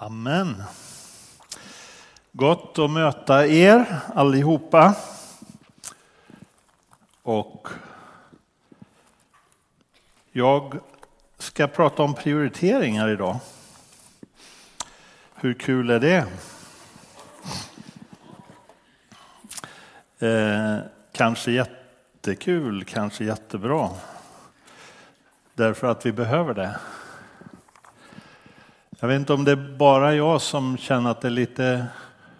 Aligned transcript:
Amen. 0.00 0.62
Gott 2.32 2.78
att 2.78 2.90
möta 2.90 3.46
er 3.46 4.00
allihopa. 4.14 4.94
Och 7.22 7.68
jag 10.32 10.78
ska 11.38 11.66
prata 11.66 12.02
om 12.02 12.14
prioriteringar 12.14 13.08
idag. 13.08 13.38
Hur 15.34 15.54
kul 15.54 15.90
är 15.90 16.00
det? 16.00 16.26
Eh, 20.18 20.78
kanske 21.12 21.52
jättekul, 21.52 22.84
kanske 22.84 23.24
jättebra. 23.24 23.90
Därför 25.54 25.86
att 25.86 26.06
vi 26.06 26.12
behöver 26.12 26.54
det. 26.54 26.78
Jag 29.00 29.08
vet 29.08 29.16
inte 29.16 29.32
om 29.32 29.44
det 29.44 29.52
är 29.52 29.76
bara 29.78 30.14
jag 30.14 30.42
som 30.42 30.76
känner 30.76 31.10
att 31.10 31.20
det 31.20 31.28
är 31.28 31.32
lite 31.32 31.86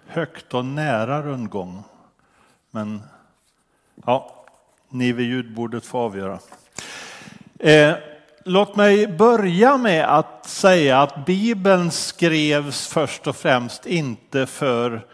högt 0.06 0.54
och 0.54 0.64
nära 0.64 1.22
rundgång. 1.22 1.84
Men 2.70 3.02
ja, 4.06 4.44
ni 4.88 5.12
vid 5.12 5.26
ljudbordet 5.26 5.84
får 5.84 5.98
avgöra. 5.98 6.38
Eh, 7.58 7.94
låt 8.44 8.76
mig 8.76 9.06
börja 9.06 9.76
med 9.76 10.18
att 10.18 10.46
säga 10.46 11.02
att 11.02 11.26
Bibeln 11.26 11.90
skrevs 11.90 12.86
först 12.86 13.26
och 13.26 13.36
främst 13.36 13.86
inte 13.86 14.46
för 14.46 15.06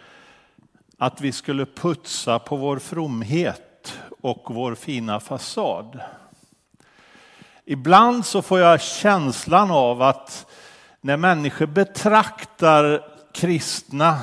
att 0.98 1.20
vi 1.20 1.32
skulle 1.32 1.66
putsa 1.66 2.38
på 2.38 2.56
vår 2.56 2.78
fromhet 2.78 3.98
och 4.20 4.46
vår 4.50 4.74
fina 4.74 5.20
fasad. 5.20 6.00
Ibland 7.64 8.26
så 8.26 8.42
får 8.42 8.60
jag 8.60 8.80
känslan 8.80 9.70
av 9.70 10.02
att 10.02 10.46
när 11.04 11.16
människor 11.16 11.66
betraktar 11.66 13.04
kristna 13.32 14.18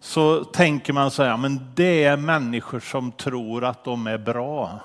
så 0.00 0.44
tänker 0.44 0.92
man 0.92 1.10
så 1.10 1.22
här, 1.22 1.36
men 1.36 1.72
det 1.74 2.04
är 2.04 2.16
människor 2.16 2.80
som 2.80 3.12
tror 3.12 3.64
att 3.64 3.84
de 3.84 4.06
är 4.06 4.18
bra. 4.18 4.80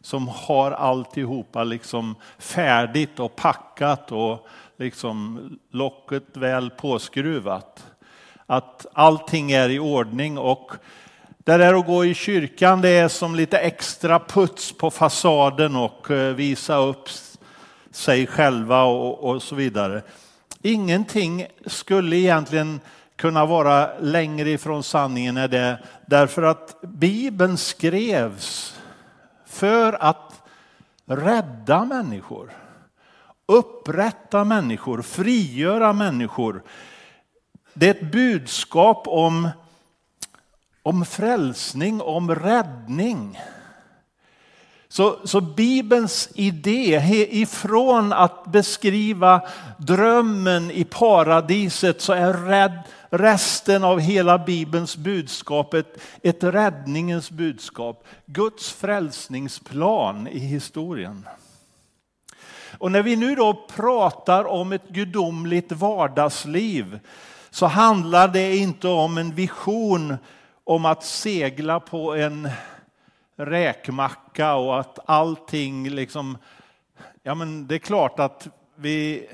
Som 0.00 0.28
har 0.28 0.70
alltihopa 0.70 1.64
liksom 1.64 2.14
färdigt 2.38 3.20
och 3.20 3.36
packat 3.36 4.12
och 4.12 4.46
liksom 4.76 5.40
locket 5.70 6.36
väl 6.36 6.70
påskruvat. 6.70 7.86
Att 8.46 8.86
allting 8.92 9.52
är 9.52 9.68
i 9.68 9.78
ordning 9.78 10.38
och 10.38 10.72
det 11.38 11.56
där 11.56 11.74
att 11.74 11.86
gå 11.86 12.04
i 12.04 12.14
kyrkan 12.14 12.80
det 12.80 12.88
är 12.88 13.08
som 13.08 13.34
lite 13.34 13.58
extra 13.58 14.18
puts 14.18 14.72
på 14.72 14.90
fasaden 14.90 15.76
och 15.76 16.10
eh, 16.10 16.34
visa 16.34 16.76
upp 16.76 17.08
sig 17.90 18.26
själva 18.26 18.82
och, 18.82 19.30
och 19.30 19.42
så 19.42 19.54
vidare. 19.54 20.02
Ingenting 20.62 21.46
skulle 21.66 22.16
egentligen 22.16 22.80
kunna 23.16 23.46
vara 23.46 23.98
längre 23.98 24.50
ifrån 24.50 24.82
sanningen 24.82 25.36
än 25.36 25.50
det, 25.50 25.78
därför 26.06 26.42
att 26.42 26.80
Bibeln 26.80 27.58
skrevs 27.58 28.78
för 29.46 29.92
att 29.92 30.42
rädda 31.06 31.84
människor, 31.84 32.52
upprätta 33.46 34.44
människor, 34.44 35.02
frigöra 35.02 35.92
människor. 35.92 36.62
Det 37.74 37.86
är 37.86 37.94
ett 37.94 38.12
budskap 38.12 39.02
om, 39.06 39.48
om 40.82 41.04
frälsning, 41.04 42.00
om 42.00 42.34
räddning. 42.34 43.38
Så, 44.92 45.18
så 45.24 45.40
Bibelns 45.40 46.28
idé 46.34 47.02
ifrån 47.30 48.12
att 48.12 48.44
beskriva 48.46 49.40
drömmen 49.78 50.70
i 50.70 50.84
paradiset 50.84 52.00
så 52.00 52.12
är 52.12 52.32
rädd, 52.32 52.82
resten 53.10 53.84
av 53.84 54.00
hela 54.00 54.38
Bibelns 54.38 54.96
budskap 54.96 55.74
ett, 55.74 55.98
ett 56.22 56.44
räddningens 56.44 57.30
budskap. 57.30 58.04
Guds 58.26 58.72
frälsningsplan 58.72 60.28
i 60.28 60.38
historien. 60.38 61.28
Och 62.78 62.92
när 62.92 63.02
vi 63.02 63.16
nu 63.16 63.34
då 63.34 63.66
pratar 63.76 64.44
om 64.44 64.72
ett 64.72 64.88
gudomligt 64.88 65.72
vardagsliv 65.72 66.98
så 67.50 67.66
handlar 67.66 68.28
det 68.28 68.56
inte 68.56 68.88
om 68.88 69.18
en 69.18 69.34
vision 69.34 70.16
om 70.64 70.84
att 70.84 71.04
segla 71.04 71.80
på 71.80 72.14
en 72.14 72.48
räkmacka 73.46 74.54
och 74.54 74.80
att 74.80 74.98
allting 75.04 75.88
liksom... 75.90 76.38
Ja, 77.22 77.34
men 77.34 77.66
det 77.66 77.74
är 77.74 77.78
klart 77.78 78.18
att 78.18 78.48
vi 78.74 79.28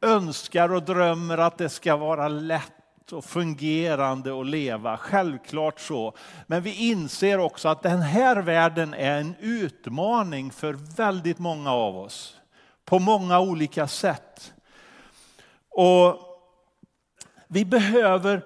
önskar 0.00 0.72
och 0.72 0.82
drömmer 0.82 1.38
att 1.38 1.58
det 1.58 1.68
ska 1.68 1.96
vara 1.96 2.28
lätt 2.28 3.12
och 3.12 3.24
fungerande 3.24 4.40
att 4.40 4.46
leva. 4.46 4.96
Självklart 4.96 5.80
så. 5.80 6.14
Men 6.46 6.62
vi 6.62 6.90
inser 6.90 7.38
också 7.38 7.68
att 7.68 7.82
den 7.82 8.02
här 8.02 8.36
världen 8.36 8.94
är 8.94 9.20
en 9.20 9.34
utmaning 9.40 10.50
för 10.50 10.72
väldigt 10.96 11.38
många 11.38 11.72
av 11.72 11.96
oss. 11.96 12.36
På 12.84 12.98
många 12.98 13.40
olika 13.40 13.88
sätt. 13.88 14.54
Och 15.68 16.16
vi 17.48 17.64
behöver 17.64 18.44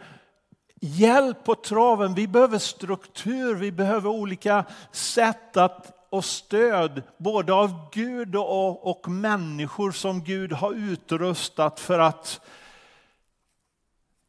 hjälp 0.81 1.45
på 1.45 1.55
traven. 1.55 2.15
Vi 2.15 2.27
behöver 2.27 2.59
struktur, 2.59 3.55
vi 3.55 3.73
behöver 3.73 4.11
olika 4.11 4.65
sätt 4.93 5.57
att, 5.57 6.07
och 6.11 6.25
stöd 6.25 7.03
både 7.17 7.53
av 7.53 7.91
Gud 7.93 8.37
och, 8.37 8.91
och 8.91 9.09
människor 9.09 9.91
som 9.91 10.25
Gud 10.25 10.53
har 10.53 10.73
utrustat 10.73 11.81
för 11.81 11.99
att 11.99 12.41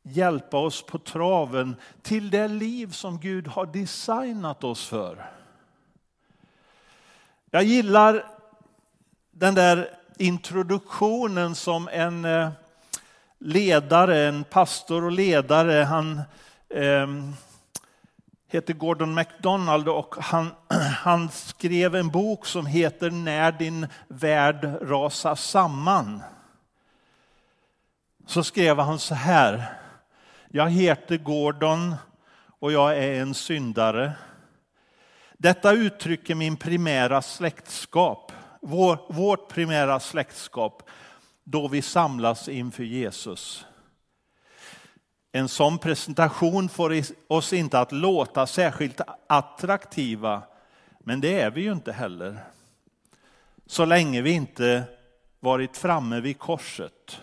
hjälpa 0.03 0.57
oss 0.57 0.81
på 0.81 0.97
traven 0.97 1.75
till 2.01 2.29
det 2.29 2.47
liv 2.47 2.91
som 2.91 3.19
Gud 3.19 3.47
har 3.47 3.65
designat 3.65 4.63
oss 4.63 4.87
för. 4.87 5.31
Jag 7.51 7.63
gillar 7.63 8.25
den 9.31 9.55
där 9.55 9.97
introduktionen 10.17 11.55
som 11.55 11.87
en 11.91 12.25
eh, 12.25 12.49
ledare, 13.39 14.27
en 14.27 14.43
pastor 14.43 15.03
och 15.03 15.11
ledare, 15.11 15.83
han 15.83 16.21
eh, 16.69 17.07
heter 18.47 18.73
Gordon 18.73 19.13
MacDonald 19.13 19.89
och 19.89 20.15
han, 20.19 20.51
han 21.03 21.29
skrev 21.29 21.95
en 21.95 22.09
bok 22.09 22.45
som 22.45 22.65
heter 22.65 23.11
När 23.11 23.51
din 23.51 23.87
värld 24.07 24.69
rasar 24.81 25.35
samman. 25.35 26.23
Så 28.25 28.43
skrev 28.43 28.79
han 28.79 28.99
så 28.99 29.15
här. 29.15 29.63
Jag 30.49 30.69
heter 30.69 31.17
Gordon 31.17 31.95
och 32.59 32.71
jag 32.71 32.97
är 32.97 33.21
en 33.21 33.33
syndare. 33.33 34.13
Detta 35.37 35.71
uttrycker 35.71 36.35
min 36.35 36.57
primära 36.57 37.21
släktskap, 37.21 38.31
vår, 38.61 38.99
vårt 39.09 39.49
primära 39.49 39.99
släktskap 39.99 40.89
då 41.49 41.67
vi 41.67 41.81
samlas 41.81 42.49
inför 42.49 42.83
Jesus. 42.83 43.65
En 45.31 45.47
sån 45.47 45.77
presentation 45.77 46.69
får 46.69 46.93
oss 47.27 47.53
inte 47.53 47.79
att 47.79 47.91
låta 47.91 48.47
särskilt 48.47 49.01
attraktiva, 49.27 50.41
men 50.99 51.21
det 51.21 51.41
är 51.41 51.51
vi 51.51 51.61
ju 51.61 51.71
inte 51.71 51.91
heller. 51.91 52.37
Så 53.65 53.85
länge 53.85 54.21
vi 54.21 54.31
inte 54.31 54.83
varit 55.39 55.77
framme 55.77 56.19
vid 56.19 56.39
korset. 56.39 57.21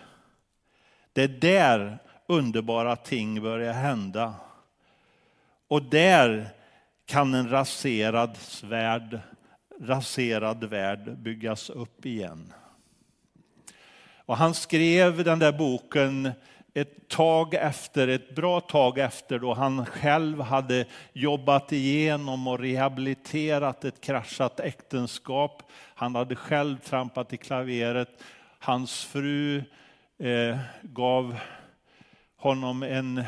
Det 1.13 1.23
är 1.23 1.27
där 1.27 1.99
underbara 2.27 2.95
ting 2.95 3.41
börjar 3.41 3.73
hända. 3.73 4.33
Och 5.67 5.83
där 5.83 6.49
kan 7.05 7.33
en 7.33 7.49
raserad 7.49 8.37
värld, 8.63 9.19
raserad 9.81 10.63
värld 10.63 11.17
byggas 11.17 11.69
upp 11.69 12.05
igen. 12.05 12.53
Och 14.25 14.37
han 14.37 14.53
skrev 14.53 15.23
den 15.23 15.39
där 15.39 15.51
boken 15.51 16.31
ett 16.73 17.07
tag 17.07 17.53
efter, 17.53 18.07
ett 18.07 18.35
bra 18.35 18.59
tag 18.59 18.97
efter 18.97 19.39
då 19.39 19.53
han 19.53 19.85
själv 19.85 20.41
hade 20.41 20.85
jobbat 21.13 21.71
igenom 21.71 22.47
och 22.47 22.59
rehabiliterat 22.59 23.85
ett 23.85 24.01
kraschat 24.01 24.59
äktenskap. 24.59 25.63
Han 25.95 26.15
hade 26.15 26.35
själv 26.35 26.77
trampat 26.77 27.33
i 27.33 27.37
klaveret. 27.37 28.09
Hans 28.59 29.03
fru 29.03 29.63
eh, 30.19 30.57
gav 30.81 31.35
honom 32.37 32.83
en 32.83 33.23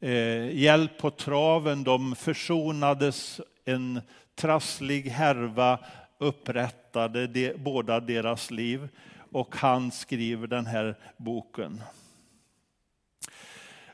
eh, 0.00 0.56
hjälp 0.56 0.98
på 0.98 1.10
traven. 1.10 1.84
De 1.84 2.16
försonades, 2.16 3.40
en 3.64 4.00
trasslig 4.34 5.08
härva 5.08 5.78
upprättade 6.18 7.26
de, 7.26 7.54
båda 7.56 8.00
deras 8.00 8.50
liv 8.50 8.88
och 9.34 9.56
han 9.56 9.90
skriver 9.90 10.46
den 10.46 10.66
här 10.66 10.98
boken. 11.16 11.82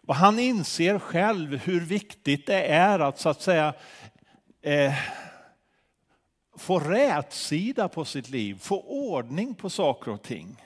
Och 0.07 0.15
han 0.15 0.39
inser 0.39 0.99
själv 0.99 1.57
hur 1.57 1.81
viktigt 1.81 2.47
det 2.47 2.67
är 2.67 2.99
att 2.99 3.19
så 3.19 3.29
att 3.29 3.43
säga 3.43 3.75
eh, 4.63 4.95
få 6.57 6.79
rätsida 6.79 7.89
på 7.89 8.05
sitt 8.05 8.31
liv, 8.31 8.59
få 8.59 8.81
ordning 8.81 9.55
på 9.55 9.71
saker 9.71 10.11
och 10.11 10.23
ting. 10.23 10.65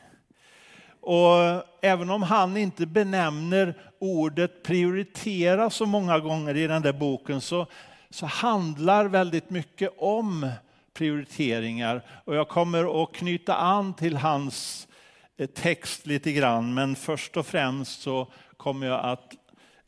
Och 1.00 1.64
även 1.80 2.10
om 2.10 2.22
han 2.22 2.56
inte 2.56 2.86
benämner 2.86 3.78
ordet 3.98 4.62
prioritera 4.62 5.70
så 5.70 5.86
många 5.86 6.18
gånger 6.18 6.56
i 6.56 6.66
den 6.66 6.82
där 6.82 6.92
boken 6.92 7.40
så, 7.40 7.66
så 8.10 8.26
handlar 8.26 9.04
väldigt 9.04 9.50
mycket 9.50 9.90
om 9.98 10.50
prioriteringar. 10.94 12.02
Och 12.24 12.34
jag 12.34 12.48
kommer 12.48 13.02
att 13.02 13.12
knyta 13.12 13.56
an 13.56 13.94
till 13.94 14.16
hans 14.16 14.88
eh, 15.36 15.46
text 15.46 16.06
lite 16.06 16.32
grann, 16.32 16.74
men 16.74 16.96
först 16.96 17.36
och 17.36 17.46
främst 17.46 18.02
så 18.02 18.32
kommer 18.56 18.86
jag 18.86 19.04
att 19.04 19.32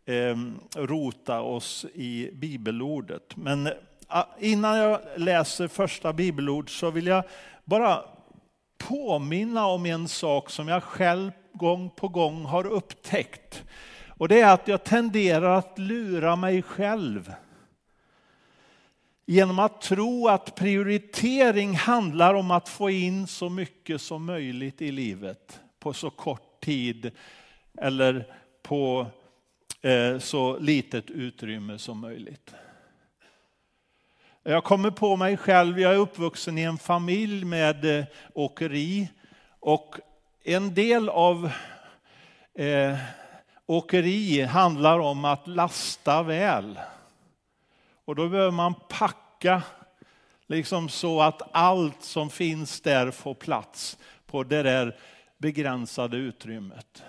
eh, 0.05 0.37
rota 0.76 1.41
oss 1.41 1.87
i 1.94 2.31
bibelordet. 2.32 3.37
Men 3.37 3.67
eh, 3.67 3.73
innan 4.38 4.76
jag 4.76 5.00
läser 5.17 5.69
första 5.69 6.12
bibelord 6.12 6.81
så 6.81 6.91
vill 6.91 7.06
jag 7.06 7.25
bara 7.64 8.05
påminna 8.79 9.67
om 9.67 9.87
en 9.87 10.08
sak 10.08 10.50
som 10.50 10.69
jag 10.69 10.82
själv 10.82 11.31
gång 11.53 11.91
på 11.91 12.08
gång 12.08 12.44
har 12.44 12.67
upptäckt. 12.67 13.64
Och 14.08 14.29
det 14.29 14.41
är 14.41 14.55
att 14.55 14.69
jag 14.69 14.85
tenderar 14.85 15.58
att 15.58 15.79
lura 15.79 16.37
mig 16.37 16.62
själv. 16.62 17.32
Genom 19.28 19.58
att 19.58 19.81
tro 19.81 20.28
att 20.28 20.55
prioritering 20.55 21.75
handlar 21.76 22.34
om 22.34 22.50
att 22.50 22.69
få 22.69 22.90
in 22.90 23.26
så 23.26 23.49
mycket 23.49 24.00
som 24.00 24.25
möjligt 24.25 24.82
i 24.82 24.93
livet 24.93 25.61
på 25.78 25.93
så 25.93 26.11
kort 26.11 26.61
tid 26.61 27.11
eller 27.78 28.26
på 28.62 29.06
eh, 29.82 30.19
så 30.19 30.58
litet 30.58 31.11
utrymme 31.11 31.78
som 31.78 32.00
möjligt. 32.00 32.55
Jag 34.43 34.64
kommer 34.64 34.90
på 34.90 35.17
mig 35.17 35.37
själv, 35.37 35.81
jag 35.81 35.94
är 35.94 35.99
uppvuxen 35.99 36.58
i 36.58 36.62
en 36.62 36.79
familj 36.79 37.44
med 37.44 37.99
eh, 37.99 38.05
åkeri 38.34 39.08
och 39.61 39.96
en 40.44 40.75
del 40.75 41.08
av 41.08 41.50
eh, 42.55 42.96
åkeri 43.67 44.43
handlar 44.43 44.99
om 44.99 45.25
att 45.25 45.46
lasta 45.46 46.22
väl. 46.22 46.79
Och 48.06 48.14
då 48.14 48.29
behöver 48.29 48.50
man 48.50 48.75
packa 48.88 49.62
liksom 50.47 50.88
så 50.88 51.23
att 51.23 51.43
allt 51.53 52.03
som 52.03 52.31
finns 52.31 52.81
där 52.81 53.11
får 53.11 53.35
plats 53.35 53.99
på 54.26 54.43
det 54.43 54.62
där 54.62 54.97
begränsade 55.38 56.17
utrymmet. 56.17 57.03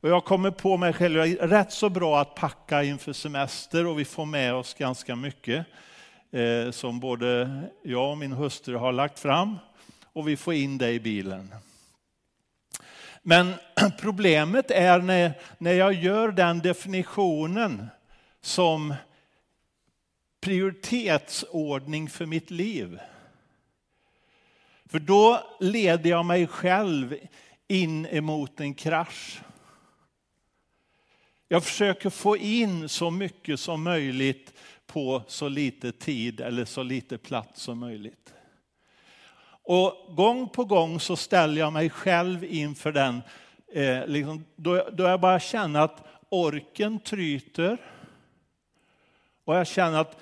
Och 0.00 0.08
jag 0.08 0.24
kommer 0.24 0.50
på 0.50 0.76
mig 0.76 0.92
själv, 0.92 1.16
jag 1.16 1.28
är 1.28 1.48
rätt 1.48 1.72
så 1.72 1.88
bra 1.88 2.20
att 2.20 2.34
packa 2.34 2.82
inför 2.82 3.12
semester 3.12 3.86
och 3.86 3.98
vi 3.98 4.04
får 4.04 4.26
med 4.26 4.54
oss 4.54 4.74
ganska 4.74 5.16
mycket 5.16 5.66
eh, 6.30 6.70
som 6.70 7.00
både 7.00 7.62
jag 7.82 8.10
och 8.10 8.18
min 8.18 8.32
hustru 8.32 8.76
har 8.76 8.92
lagt 8.92 9.18
fram 9.18 9.58
och 10.12 10.28
vi 10.28 10.36
får 10.36 10.54
in 10.54 10.78
det 10.78 10.90
i 10.90 11.00
bilen. 11.00 11.54
Men 13.22 13.54
problemet 14.00 14.70
är 14.70 14.98
när, 14.98 15.32
när 15.58 15.72
jag 15.72 15.92
gör 15.92 16.32
den 16.32 16.58
definitionen 16.58 17.90
som 18.40 18.94
prioritetsordning 20.40 22.10
för 22.10 22.26
mitt 22.26 22.50
liv. 22.50 23.00
För 24.86 24.98
då 24.98 25.56
leder 25.60 26.10
jag 26.10 26.26
mig 26.26 26.46
själv 26.46 27.16
in 27.68 28.06
emot 28.06 28.60
en 28.60 28.74
krasch. 28.74 29.40
Jag 31.48 31.64
försöker 31.64 32.10
få 32.10 32.36
in 32.36 32.88
så 32.88 33.10
mycket 33.10 33.60
som 33.60 33.82
möjligt 33.82 34.54
på 34.86 35.22
så 35.26 35.48
lite 35.48 35.92
tid 35.92 36.40
eller 36.40 36.64
så 36.64 36.82
lite 36.82 37.18
plats 37.18 37.62
som 37.62 37.78
möjligt. 37.78 38.34
Och 39.70 40.16
gång 40.16 40.48
på 40.48 40.64
gång 40.64 41.00
så 41.00 41.16
ställer 41.16 41.60
jag 41.60 41.72
mig 41.72 41.90
själv 41.90 42.44
inför 42.44 42.92
den, 42.92 43.22
eh, 43.72 44.06
liksom, 44.06 44.44
då, 44.56 44.88
då 44.92 45.04
jag 45.04 45.20
bara 45.20 45.40
känner 45.40 45.80
att 45.80 46.06
orken 46.28 47.00
tryter. 47.00 47.78
Och 49.44 49.56
jag 49.56 49.66
känner 49.66 49.98
att 50.00 50.16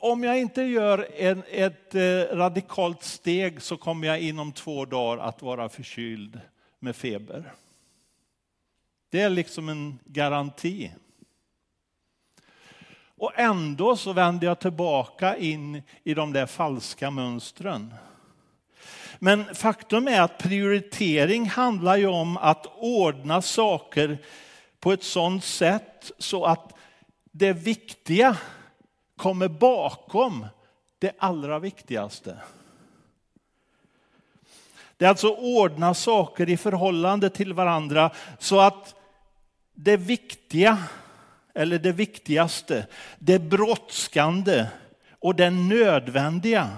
om 0.00 0.24
jag 0.24 0.40
inte 0.40 0.62
gör 0.62 1.08
en, 1.16 1.42
ett 1.50 1.94
eh, 1.94 2.36
radikalt 2.36 3.02
steg 3.02 3.62
så 3.62 3.76
kommer 3.76 4.06
jag 4.06 4.20
inom 4.20 4.52
två 4.52 4.84
dagar 4.84 5.22
att 5.22 5.42
vara 5.42 5.68
förkyld 5.68 6.40
med 6.78 6.96
feber. 6.96 7.52
Det 9.10 9.20
är 9.20 9.30
liksom 9.30 9.68
en 9.68 9.98
garanti. 10.04 10.90
Och 13.16 13.32
ändå 13.34 13.96
så 13.96 14.12
vänder 14.12 14.46
jag 14.46 14.60
tillbaka 14.60 15.36
in 15.36 15.82
i 16.04 16.14
de 16.14 16.32
där 16.32 16.46
falska 16.46 17.10
mönstren. 17.10 17.94
Men 19.18 19.54
faktum 19.54 20.08
är 20.08 20.20
att 20.20 20.38
prioritering 20.38 21.48
handlar 21.48 21.96
ju 21.96 22.06
om 22.06 22.36
att 22.36 22.66
ordna 22.76 23.42
saker 23.42 24.18
på 24.80 24.92
ett 24.92 25.02
sådant 25.02 25.44
sätt 25.44 26.12
så 26.18 26.44
att 26.44 26.72
det 27.30 27.52
viktiga 27.52 28.36
kommer 29.16 29.48
bakom 29.48 30.46
det 30.98 31.12
allra 31.18 31.58
viktigaste. 31.58 32.38
Det 34.96 35.04
är 35.04 35.08
alltså 35.08 35.34
ordna 35.34 35.94
saker 35.94 36.48
i 36.48 36.56
förhållande 36.56 37.30
till 37.30 37.52
varandra 37.52 38.10
så 38.38 38.60
att 38.60 38.94
det 39.74 39.96
viktiga, 39.96 40.78
eller 41.54 41.78
det 41.78 41.92
viktigaste, 41.92 42.86
det 43.18 43.38
brådskande 43.38 44.66
och 45.18 45.34
det 45.34 45.50
nödvändiga, 45.50 46.70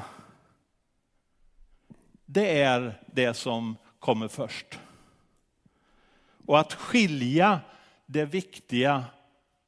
det 2.27 2.63
är 2.63 3.01
det 3.07 3.35
som 3.35 3.77
kommer 3.99 4.29
först. 4.29 4.79
Och 6.47 6.61
att 6.61 6.73
skilja 6.73 7.61
det 8.07 8.25
viktiga 8.25 9.05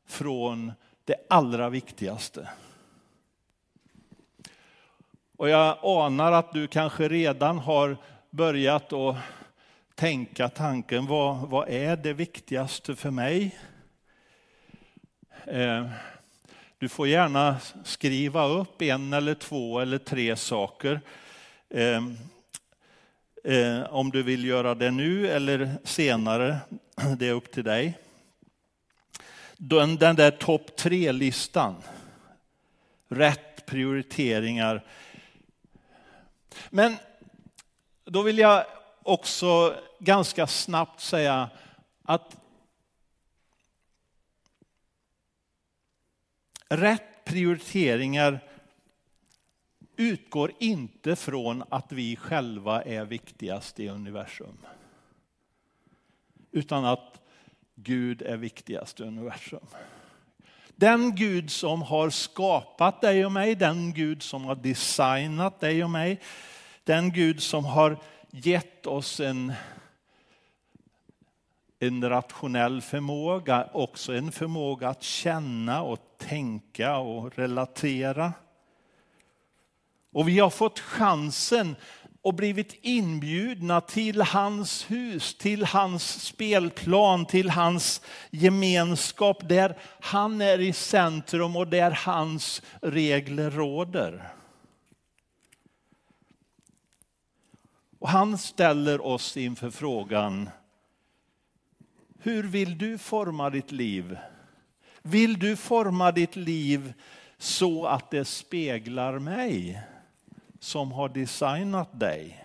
från 0.06 0.72
det 1.06 1.16
allra 1.28 1.68
viktigaste. 1.68 2.48
Och 5.36 5.48
jag 5.48 5.78
anar 5.82 6.32
att 6.32 6.52
du 6.52 6.66
kanske 6.66 7.08
redan 7.08 7.58
har 7.58 7.96
börjat 8.30 8.92
att 8.92 9.16
tänka 9.94 10.48
tanken, 10.48 11.06
vad, 11.06 11.48
vad 11.48 11.68
är 11.68 11.96
det 11.96 12.12
viktigaste 12.12 12.96
för 12.96 13.10
mig? 13.10 13.58
Eh, 15.44 15.88
du 16.78 16.88
får 16.88 17.08
gärna 17.08 17.56
skriva 17.84 18.46
upp 18.46 18.82
en 18.82 19.12
eller 19.12 19.34
två 19.34 19.80
eller 19.80 19.98
tre 19.98 20.36
saker. 20.36 21.00
Eh, 21.70 22.02
eh, 23.44 23.82
om 23.90 24.10
du 24.10 24.22
vill 24.22 24.44
göra 24.44 24.74
det 24.74 24.90
nu 24.90 25.28
eller 25.28 25.74
senare, 25.84 26.58
det 27.18 27.28
är 27.28 27.32
upp 27.32 27.52
till 27.52 27.64
dig. 27.64 27.98
Den, 29.56 29.96
den 29.96 30.16
där 30.16 30.30
topp 30.30 30.76
tre-listan, 30.76 31.76
rätt 33.08 33.66
prioriteringar. 33.66 34.84
Men 36.70 36.96
då 38.04 38.22
vill 38.22 38.38
jag 38.38 38.66
också 39.02 39.76
ganska 39.98 40.46
snabbt 40.46 41.00
säga 41.00 41.50
att 42.02 42.36
rätt 46.68 47.24
prioriteringar 47.24 48.40
utgår 49.96 50.52
inte 50.58 51.16
från 51.16 51.64
att 51.68 51.92
vi 51.92 52.16
själva 52.16 52.82
är 52.82 53.04
viktigast 53.04 53.80
i 53.80 53.88
universum. 53.88 54.58
Utan 56.50 56.84
att 56.84 57.20
Gud 57.78 58.22
är 58.22 58.36
viktigast 58.36 59.00
i 59.00 59.02
universum. 59.02 59.66
Den 60.76 61.14
Gud 61.14 61.50
som 61.50 61.82
har 61.82 62.10
skapat 62.10 63.00
dig 63.00 63.26
och 63.26 63.32
mig, 63.32 63.54
den 63.54 63.92
Gud 63.92 64.22
som 64.22 64.44
har 64.44 64.54
designat 64.54 65.60
dig 65.60 65.84
och 65.84 65.90
mig, 65.90 66.20
den 66.84 67.12
Gud 67.12 67.42
som 67.42 67.64
har 67.64 67.98
gett 68.30 68.86
oss 68.86 69.20
en, 69.20 69.52
en 71.78 72.08
rationell 72.08 72.82
förmåga, 72.82 73.68
också 73.72 74.14
en 74.14 74.32
förmåga 74.32 74.88
att 74.88 75.02
känna 75.02 75.82
och 75.82 75.98
tänka 76.18 76.96
och 76.96 77.38
relatera. 77.38 78.32
Och 80.12 80.28
vi 80.28 80.38
har 80.38 80.50
fått 80.50 80.80
chansen 80.80 81.76
och 82.26 82.34
blivit 82.34 82.78
inbjudna 82.82 83.80
till 83.80 84.20
hans 84.20 84.90
hus, 84.90 85.34
till 85.34 85.64
hans 85.64 86.22
spelplan, 86.22 87.26
till 87.26 87.50
hans 87.50 88.00
gemenskap 88.30 89.48
där 89.48 89.78
han 90.00 90.40
är 90.40 90.60
i 90.60 90.72
centrum 90.72 91.56
och 91.56 91.68
där 91.68 91.90
hans 91.90 92.62
regler 92.82 93.50
råder. 93.50 94.28
Och 97.98 98.08
han 98.08 98.38
ställer 98.38 99.06
oss 99.06 99.36
inför 99.36 99.70
frågan, 99.70 100.50
hur 102.18 102.42
vill 102.42 102.78
du 102.78 102.98
forma 102.98 103.50
ditt 103.50 103.72
liv? 103.72 104.18
Vill 105.02 105.38
du 105.38 105.56
forma 105.56 106.12
ditt 106.12 106.36
liv 106.36 106.92
så 107.38 107.86
att 107.86 108.10
det 108.10 108.24
speglar 108.24 109.18
mig 109.18 109.82
som 110.66 110.92
har 110.92 111.08
designat 111.08 112.00
dig? 112.00 112.44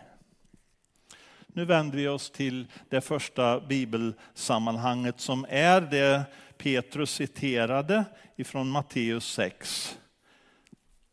Nu 1.48 1.66
vänder 1.66 1.98
vi 1.98 2.08
oss 2.08 2.32
till 2.32 2.68
det 2.90 3.01
första 3.01 3.60
bibelsammanhanget 3.60 5.20
som 5.20 5.46
är 5.50 5.82
det 5.82 6.24
Petrus 6.58 7.12
citerade 7.12 8.06
ifrån 8.36 8.70
Matteus 8.70 9.25
6 9.25 9.98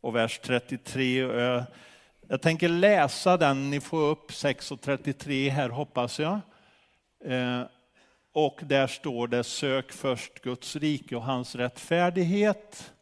och 0.00 0.16
vers 0.16 0.40
33. 0.42 1.18
Jag 2.28 2.42
tänker 2.42 2.68
läsa 2.68 3.36
den, 3.36 3.70
ni 3.70 3.80
får 3.80 4.00
upp 4.00 4.32
6 4.32 4.72
och 4.72 4.80
33 4.80 5.48
här 5.48 5.68
hoppas 5.68 6.18
jag. 6.18 6.40
Eh, 7.24 7.62
och 8.32 8.60
där 8.62 8.86
står 8.86 9.28
det 9.28 9.44
sök 9.44 9.92
först 9.92 10.42
Guds 10.42 10.76
rike 10.76 11.16
och 11.16 11.22
hans 11.22 11.54
rättfärdighet 11.54 12.92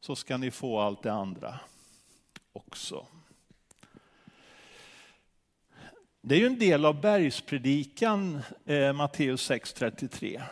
så 0.00 0.16
ska 0.16 0.36
ni 0.36 0.50
få 0.50 0.80
allt 0.80 1.02
det 1.02 1.12
andra 1.12 1.60
också. 2.52 3.06
Det 6.28 6.34
är 6.34 6.38
ju 6.38 6.46
en 6.46 6.58
del 6.58 6.84
av 6.84 7.00
bergspredikan, 7.00 8.42
eh, 8.66 8.92
Matteus 8.92 9.50
6.33. 9.50 10.42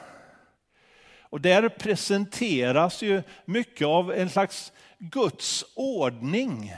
Och 1.21 1.41
där 1.41 1.69
presenteras 1.69 3.03
ju 3.03 3.23
mycket 3.45 3.87
av 3.87 4.13
en 4.13 4.31
slags 4.31 4.73
Guds 4.99 5.65
ordning. 5.75 6.75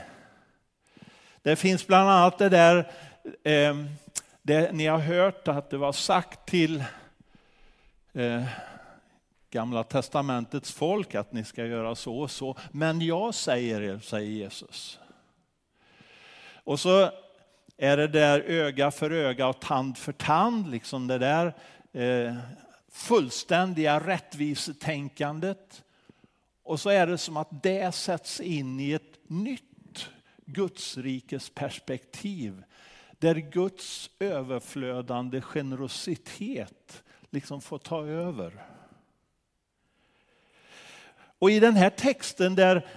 Det 1.41 1.55
finns 1.55 1.87
bland 1.87 2.09
annat 2.09 2.37
det 2.37 2.49
där, 2.49 2.91
eh, 3.43 3.75
det 4.41 4.71
ni 4.71 4.85
har 4.85 4.99
hört 4.99 5.47
att 5.47 5.69
det 5.69 5.77
var 5.77 5.93
sagt 5.93 6.49
till 6.49 6.83
eh, 8.13 8.43
Gamla 9.49 9.83
testamentets 9.83 10.71
folk 10.71 11.15
att 11.15 11.33
ni 11.33 11.43
ska 11.43 11.65
göra 11.65 11.95
så 11.95 12.19
och 12.19 12.31
så. 12.31 12.57
Men 12.71 13.01
jag 13.01 13.35
säger 13.35 13.81
er, 13.81 13.99
säger 13.99 14.31
Jesus. 14.31 14.99
Och 16.63 16.79
så 16.79 17.11
är 17.81 17.97
det 17.97 18.07
där 18.07 18.39
öga 18.39 18.91
för 18.91 19.11
öga 19.11 19.47
och 19.47 19.59
tand 19.59 19.97
för 19.97 20.11
tand, 20.11 20.71
liksom 20.71 21.07
det 21.07 21.17
där 21.17 21.53
eh, 21.91 22.35
fullständiga 22.91 23.99
rättvisetänkandet. 23.99 25.83
Och 26.63 26.79
så 26.79 26.89
är 26.89 27.07
det 27.07 27.17
som 27.17 27.37
att 27.37 27.63
det 27.63 27.95
sätts 27.95 28.39
in 28.39 28.79
i 28.79 28.91
ett 28.91 29.19
nytt 29.27 30.09
Gudsrikes 30.45 31.49
perspektiv. 31.49 32.63
Där 33.19 33.35
Guds 33.35 34.09
överflödande 34.19 35.41
generositet 35.41 37.03
liksom 37.29 37.61
får 37.61 37.77
ta 37.77 38.05
över. 38.05 38.65
Och 41.39 41.51
i 41.51 41.59
den 41.59 41.75
här 41.75 41.89
texten 41.89 42.55
där 42.55 42.87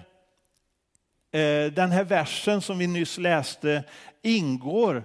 Eh, 1.32 1.72
den 1.72 1.90
här 1.90 2.04
versen 2.04 2.62
som 2.62 2.78
vi 2.78 2.86
nyss 2.86 3.18
läste 3.18 3.84
ingår 4.22 5.04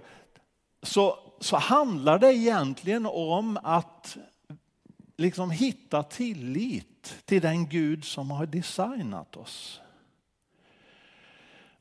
så, 0.83 1.19
så 1.39 1.57
handlar 1.57 2.19
det 2.19 2.33
egentligen 2.33 3.05
om 3.05 3.59
att 3.63 4.17
liksom 5.17 5.51
hitta 5.51 6.03
tillit 6.03 7.15
till 7.25 7.41
den 7.41 7.69
Gud 7.69 8.05
som 8.05 8.31
har 8.31 8.45
designat 8.45 9.37
oss. 9.37 9.81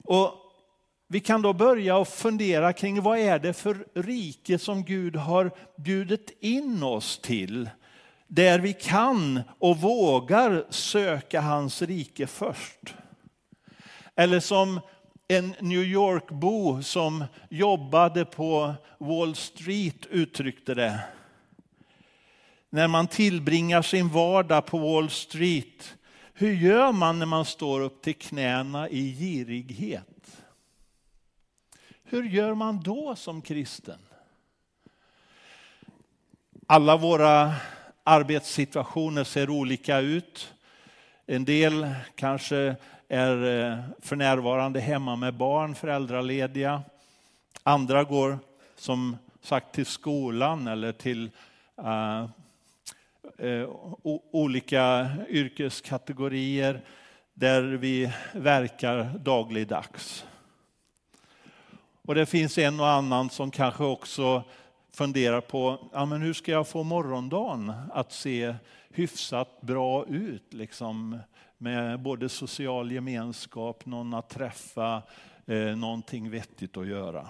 Och 0.05 0.33
vi 1.09 1.21
kan 1.21 1.43
då 1.43 1.53
börja 1.53 1.97
och 1.97 2.09
fundera 2.09 2.73
kring 2.73 3.03
vad 3.03 3.19
är 3.19 3.39
det 3.39 3.53
för 3.53 3.87
rike 3.95 4.59
som 4.59 4.85
Gud 4.85 5.17
har 5.17 5.51
bjudit 5.77 6.37
in 6.41 6.83
oss 6.83 7.19
till. 7.19 7.71
Där 8.27 8.59
vi 8.59 8.73
kan 8.73 9.43
och 9.59 9.77
vågar 9.77 10.67
söka 10.71 11.41
hans 11.41 11.83
rike 11.83 12.27
först. 12.27 12.95
Eller 14.17 14.41
som 14.41 14.81
en 15.29 15.55
New 15.61 15.83
York-bo 15.83 16.83
som 16.83 17.25
jobbade 17.51 18.25
på 18.25 18.75
Wall 18.99 19.35
Street 19.35 20.07
uttryckte 20.07 20.75
det. 20.75 21.01
När 22.71 22.89
man 22.89 23.07
tillbringar 23.07 23.83
sin 23.83 24.09
vardag 24.09 24.67
på 24.67 24.79
Wall 24.79 25.11
Street, 25.11 25.97
hur 26.33 26.53
gör 26.53 26.93
man 26.93 27.19
när 27.19 27.27
man 27.27 27.45
står 27.45 27.81
upp 27.81 28.03
till 28.03 28.15
knäna 28.15 28.89
i 28.89 29.17
girighet? 29.19 30.43
Hur 32.05 32.25
gör 32.25 32.55
man 32.55 32.81
då 32.83 33.17
som 33.17 33.43
kristen? 33.43 33.99
Alla 36.67 36.97
våra 36.97 37.55
arbetssituationer 38.05 39.25
ser 39.25 39.51
olika 39.51 39.99
ut. 39.99 40.53
En 41.29 41.45
del 41.45 41.95
kanske 42.15 42.77
är 43.09 43.45
eh, 43.45 43.79
för 44.01 44.17
närvarande 44.17 44.81
hemma 44.81 45.17
med 45.17 45.35
barn, 45.35 45.75
föräldralediga. 45.75 46.83
Andra 47.63 48.05
går 48.05 48.39
som 48.77 49.17
sagt 49.43 49.75
till 49.75 49.87
skolan 49.87 50.67
eller 50.67 50.93
till 50.93 51.31
uh, 51.83 52.29
uh, 53.47 53.69
olika 54.31 55.11
yrkeskategorier 55.29 56.81
där 57.35 57.63
vi 57.63 58.13
verkar 58.33 59.19
dagligdags. 59.19 60.27
Och 62.03 62.15
det 62.15 62.27
finns 62.27 62.59
en 62.59 62.81
och 62.81 62.89
annan 62.89 63.31
som 63.31 63.51
kanske 63.51 63.85
också 63.85 64.43
funderar 64.97 65.41
på 65.41 65.89
ja, 65.93 66.05
men 66.05 66.23
hur 66.23 66.33
ska 66.33 66.53
jag 66.53 66.69
få 66.69 66.83
morgondagen 66.83 67.73
att 67.93 68.13
se 68.13 68.55
hyfsat 68.91 69.61
bra 69.61 70.07
ut. 70.07 70.53
Liksom, 70.53 71.19
med 71.59 72.01
både 72.01 72.29
social 72.29 72.93
gemenskap, 72.93 73.87
någon 73.87 74.15
att 74.15 74.29
träffa, 74.29 75.03
eh, 75.47 75.77
någonting 75.77 76.31
vettigt 76.31 76.77
att 76.77 76.87
göra. 76.87 77.29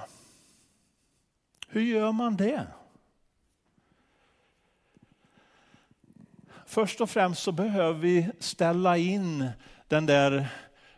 Hur 1.69 1.81
gör 1.81 2.13
man 2.13 2.37
det? 2.37 2.67
Först 6.67 7.01
och 7.01 7.11
främst 7.11 7.43
så 7.43 7.53
behöver 7.53 7.99
vi 7.99 8.31
ställa 8.39 8.97
in 8.97 9.51
den 9.89 10.07
där 10.07 10.49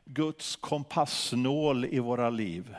Guds 0.05 0.57
kompassnål 0.57 1.85
i 1.85 1.99
våra 1.99 2.31
liv. 2.31 2.77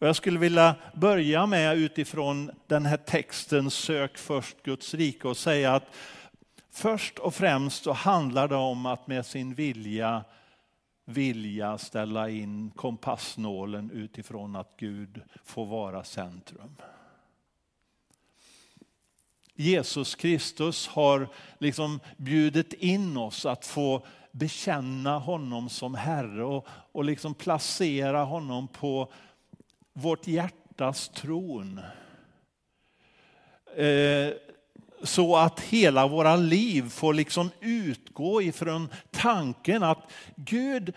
Och 0.00 0.06
jag 0.06 0.16
skulle 0.16 0.38
vilja 0.38 0.74
börja 0.94 1.46
med 1.46 1.78
utifrån 1.78 2.50
den 2.66 2.86
här 2.86 2.96
texten 2.96 3.70
Sök 3.70 4.18
först 4.18 4.62
Guds 4.62 4.94
rike 4.94 5.28
och 5.28 5.36
säga 5.36 5.74
att 5.74 5.86
först 6.70 7.18
och 7.18 7.34
främst 7.34 7.84
så 7.84 7.92
handlar 7.92 8.48
det 8.48 8.56
om 8.56 8.86
att 8.86 9.06
med 9.06 9.26
sin 9.26 9.54
vilja 9.54 10.24
vilja 11.04 11.78
ställa 11.78 12.30
in 12.30 12.70
kompassnålen 12.70 13.90
utifrån 13.90 14.56
att 14.56 14.74
Gud 14.76 15.22
får 15.44 15.66
vara 15.66 16.04
centrum. 16.04 16.76
Jesus 19.54 20.14
Kristus 20.14 20.88
har 20.88 21.28
liksom 21.58 22.00
bjudit 22.16 22.72
in 22.72 23.16
oss 23.16 23.46
att 23.46 23.66
få 23.66 24.06
bekänna 24.32 25.18
honom 25.18 25.68
som 25.68 25.94
Herre 25.94 26.44
och, 26.44 26.66
och 26.68 27.04
liksom 27.04 27.34
placera 27.34 28.24
honom 28.24 28.68
på 28.68 29.12
vårt 30.00 30.26
hjärtas 30.26 31.08
tron. 31.08 31.80
Eh, 33.76 34.32
så 35.02 35.36
att 35.36 35.60
hela 35.60 36.08
våra 36.08 36.36
liv 36.36 36.88
får 36.88 37.14
liksom 37.14 37.50
utgå 37.60 38.42
ifrån 38.42 38.88
tanken 39.10 39.82
att 39.82 40.12
Gud 40.36 40.92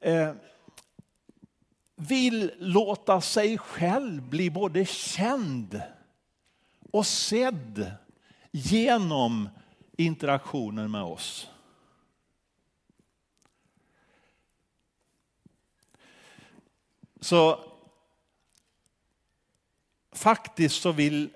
eh, 0.00 0.32
vill 1.96 2.52
låta 2.58 3.20
sig 3.20 3.58
själv 3.58 4.22
bli 4.22 4.50
både 4.50 4.84
känd 4.84 5.82
och 6.92 7.06
sedd 7.06 7.92
genom 8.50 9.48
interaktionen 9.96 10.90
med 10.90 11.02
oss. 11.02 11.50
Så 17.20 17.58
faktiskt 20.16 20.82
så 20.82 20.92
vill 20.92 21.30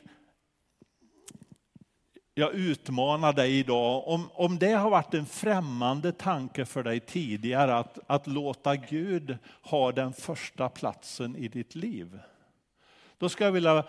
jag 2.34 2.54
utmana 2.54 3.32
dig 3.32 3.58
idag, 3.58 4.08
om, 4.08 4.30
om 4.32 4.58
det 4.58 4.72
har 4.72 4.90
varit 4.90 5.14
en 5.14 5.26
främmande 5.26 6.12
tanke 6.12 6.64
för 6.64 6.82
dig 6.82 7.00
tidigare 7.00 7.76
att, 7.76 7.98
att 8.06 8.26
låta 8.26 8.76
Gud 8.76 9.38
ha 9.62 9.92
den 9.92 10.12
första 10.12 10.68
platsen 10.68 11.36
i 11.36 11.48
ditt 11.48 11.74
liv. 11.74 12.18
Då 13.18 13.28
ska 13.28 13.44
jag 13.44 13.52
vilja 13.52 13.84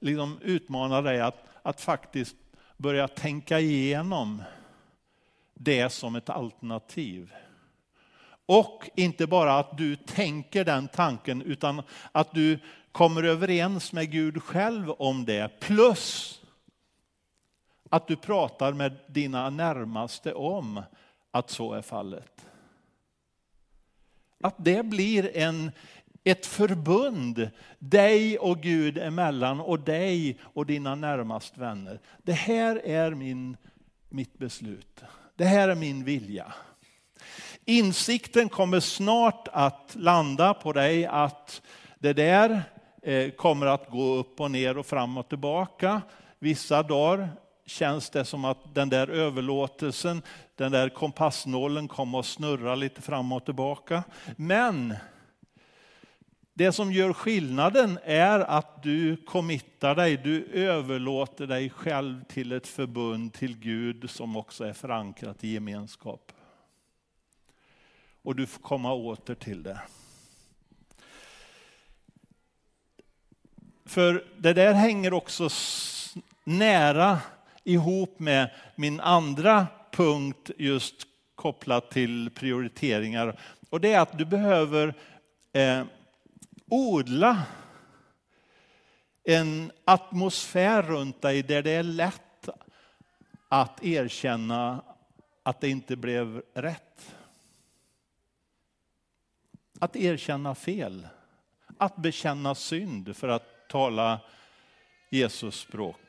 liksom 0.00 0.38
utmana 0.42 1.02
dig 1.02 1.20
att, 1.20 1.44
att 1.62 1.80
faktiskt 1.80 2.36
börja 2.76 3.08
tänka 3.08 3.60
igenom 3.60 4.42
det 5.54 5.90
som 5.90 6.16
ett 6.16 6.30
alternativ. 6.30 7.32
Och 8.48 8.90
inte 8.94 9.26
bara 9.26 9.58
att 9.58 9.78
du 9.78 9.96
tänker 9.96 10.64
den 10.64 10.88
tanken 10.88 11.42
utan 11.42 11.82
att 12.12 12.32
du 12.32 12.58
kommer 12.92 13.22
överens 13.22 13.92
med 13.92 14.10
Gud 14.10 14.42
själv 14.42 14.90
om 14.90 15.24
det. 15.24 15.60
Plus 15.60 16.34
att 17.88 18.06
du 18.06 18.16
pratar 18.16 18.72
med 18.72 18.96
dina 19.06 19.50
närmaste 19.50 20.34
om 20.34 20.82
att 21.30 21.50
så 21.50 21.72
är 21.72 21.82
fallet. 21.82 22.46
Att 24.40 24.54
det 24.58 24.82
blir 24.82 25.36
en, 25.36 25.70
ett 26.24 26.46
förbund 26.46 27.50
dig 27.78 28.38
och 28.38 28.60
Gud 28.60 28.98
emellan 28.98 29.60
och 29.60 29.80
dig 29.80 30.38
och 30.42 30.66
dina 30.66 30.94
närmaste 30.94 31.60
vänner. 31.60 32.00
Det 32.22 32.32
här 32.32 32.86
är 32.86 33.10
min, 33.10 33.56
mitt 34.08 34.38
beslut. 34.38 35.02
Det 35.36 35.44
här 35.44 35.68
är 35.68 35.74
min 35.74 36.04
vilja. 36.04 36.54
Insikten 37.68 38.48
kommer 38.48 38.80
snart 38.80 39.48
att 39.52 39.96
landa 39.98 40.54
på 40.54 40.72
dig 40.72 41.06
att 41.06 41.62
det 41.98 42.12
där 42.12 42.62
eh, 43.02 43.30
kommer 43.30 43.66
att 43.66 43.90
gå 43.90 44.14
upp 44.14 44.40
och 44.40 44.50
ner 44.50 44.78
och 44.78 44.86
fram 44.86 45.18
och 45.18 45.28
tillbaka. 45.28 46.02
Vissa 46.38 46.82
dagar 46.82 47.28
känns 47.66 48.10
det 48.10 48.24
som 48.24 48.44
att 48.44 48.74
den 48.74 48.88
där 48.88 49.08
överlåtelsen, 49.08 50.22
den 50.54 50.72
där 50.72 50.88
kompassnålen 50.88 51.88
kommer 51.88 52.18
att 52.18 52.26
snurra 52.26 52.74
lite 52.74 53.02
fram 53.02 53.32
och 53.32 53.44
tillbaka. 53.44 54.02
Men 54.36 54.94
det 56.54 56.72
som 56.72 56.92
gör 56.92 57.12
skillnaden 57.12 57.98
är 58.04 58.40
att 58.40 58.82
du 58.82 59.16
committar 59.16 59.94
dig, 59.94 60.16
du 60.16 60.44
överlåter 60.44 61.46
dig 61.46 61.70
själv 61.70 62.24
till 62.24 62.52
ett 62.52 62.66
förbund 62.66 63.32
till 63.32 63.58
Gud 63.58 64.10
som 64.10 64.36
också 64.36 64.64
är 64.64 64.72
förankrat 64.72 65.44
i 65.44 65.48
gemenskap. 65.48 66.32
Och 68.22 68.36
du 68.36 68.46
får 68.46 68.62
komma 68.62 68.92
åter 68.92 69.34
till 69.34 69.62
det. 69.62 69.80
För 73.86 74.24
det 74.38 74.52
där 74.52 74.74
hänger 74.74 75.12
också 75.12 75.48
nära 76.44 77.18
ihop 77.64 78.18
med 78.18 78.50
min 78.74 79.00
andra 79.00 79.66
punkt 79.90 80.50
just 80.58 80.94
kopplat 81.34 81.90
till 81.90 82.30
prioriteringar. 82.30 83.40
Och 83.70 83.80
det 83.80 83.92
är 83.92 84.00
att 84.00 84.18
du 84.18 84.24
behöver 84.24 84.94
eh, 85.52 85.84
odla 86.68 87.42
en 89.24 89.72
atmosfär 89.84 90.82
runt 90.82 91.22
dig 91.22 91.42
där 91.42 91.62
det 91.62 91.70
är 91.70 91.82
lätt 91.82 92.48
att 93.48 93.84
erkänna 93.84 94.84
att 95.42 95.60
det 95.60 95.68
inte 95.68 95.96
blev 95.96 96.42
rätt. 96.54 97.14
Att 99.80 99.96
erkänna 99.96 100.54
fel. 100.54 101.08
Att 101.78 101.96
bekänna 101.96 102.54
synd 102.54 103.16
för 103.16 103.28
att 103.28 103.68
tala 103.68 104.20
Jesus 105.10 105.60
språk. 105.60 106.00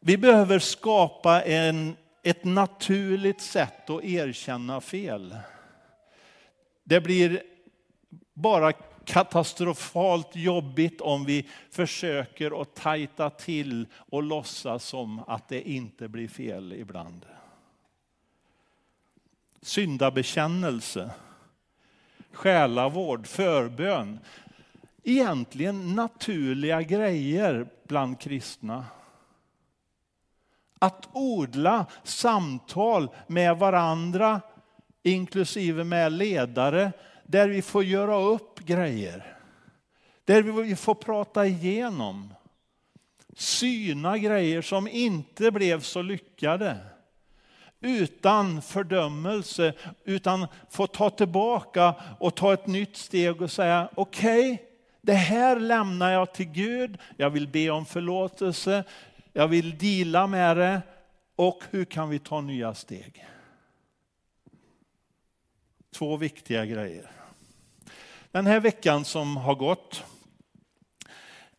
Vi 0.00 0.18
behöver 0.18 0.58
skapa 0.58 1.42
en, 1.42 1.96
ett 2.22 2.44
naturligt 2.44 3.40
sätt 3.40 3.90
att 3.90 4.04
erkänna 4.04 4.80
fel. 4.80 5.36
Det 6.84 7.00
blir 7.00 7.42
bara 8.34 8.72
katastrofalt 9.04 10.36
jobbigt 10.36 11.00
om 11.00 11.24
vi 11.24 11.48
försöker 11.70 12.62
att 12.62 12.74
tajta 12.74 13.30
till 13.30 13.86
och 13.94 14.22
låtsas 14.22 14.84
som 14.84 15.22
att 15.26 15.48
det 15.48 15.68
inte 15.70 16.08
blir 16.08 16.28
fel 16.28 16.72
ibland. 16.72 17.26
Syndabekännelse, 19.62 21.10
själavård, 22.32 23.26
förbön. 23.26 24.18
Egentligen 25.04 25.94
naturliga 25.94 26.82
grejer 26.82 27.66
bland 27.88 28.20
kristna. 28.20 28.84
Att 30.78 31.08
odla 31.12 31.86
samtal 32.04 33.08
med 33.26 33.58
varandra 33.58 34.40
inklusive 35.02 35.84
med 35.84 36.12
ledare, 36.12 36.92
där 37.24 37.48
vi 37.48 37.62
får 37.62 37.84
göra 37.84 38.16
upp 38.16 38.60
grejer. 38.60 39.36
Där 40.24 40.42
vi 40.42 40.76
får 40.76 40.94
prata 40.94 41.46
igenom, 41.46 42.34
syna 43.36 44.18
grejer 44.18 44.62
som 44.62 44.88
inte 44.88 45.50
blev 45.50 45.80
så 45.80 46.02
lyckade. 46.02 46.76
Utan 47.82 48.62
fördömelse, 48.62 49.72
utan 50.04 50.46
få 50.70 50.86
ta 50.86 51.10
tillbaka 51.10 51.94
och 52.18 52.34
ta 52.34 52.52
ett 52.52 52.66
nytt 52.66 52.96
steg 52.96 53.42
och 53.42 53.50
säga 53.50 53.88
okej, 53.94 54.52
okay, 54.52 54.66
det 55.00 55.14
här 55.14 55.60
lämnar 55.60 56.12
jag 56.12 56.34
till 56.34 56.46
Gud, 56.46 56.98
jag 57.16 57.30
vill 57.30 57.48
be 57.48 57.70
om 57.70 57.86
förlåtelse, 57.86 58.84
jag 59.32 59.48
vill 59.48 59.78
dela 59.78 60.26
med 60.26 60.56
det 60.56 60.82
och 61.36 61.62
hur 61.70 61.84
kan 61.84 62.08
vi 62.08 62.18
ta 62.18 62.40
nya 62.40 62.74
steg? 62.74 63.26
Två 65.94 66.16
viktiga 66.16 66.66
grejer. 66.66 67.10
Den 68.30 68.46
här 68.46 68.60
veckan 68.60 69.04
som 69.04 69.36
har 69.36 69.54
gått 69.54 70.04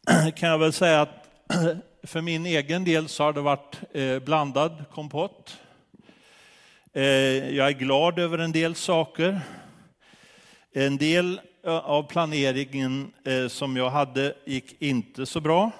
kan 0.35 0.49
jag 0.49 0.57
väl 0.57 0.73
säga 0.73 1.01
att 1.01 1.29
för 2.03 2.21
min 2.21 2.45
egen 2.45 2.83
del 2.83 3.07
så 3.07 3.23
har 3.23 3.33
det 3.33 3.41
varit 3.41 3.79
eh, 3.91 4.19
blandad 4.19 4.85
kompott. 4.91 5.57
Eh, 6.95 7.55
jag 7.55 7.67
är 7.67 7.71
glad 7.71 8.19
över 8.19 8.37
en 8.37 8.51
del 8.51 8.75
saker. 8.75 9.41
En 10.73 10.97
del 10.97 11.41
eh, 11.63 11.77
av 11.77 12.03
planeringen 12.03 13.13
eh, 13.25 13.47
som 13.47 13.77
jag 13.77 13.89
hade 13.89 14.33
gick 14.45 14.81
inte 14.81 15.25
så 15.25 15.41
bra. 15.41 15.71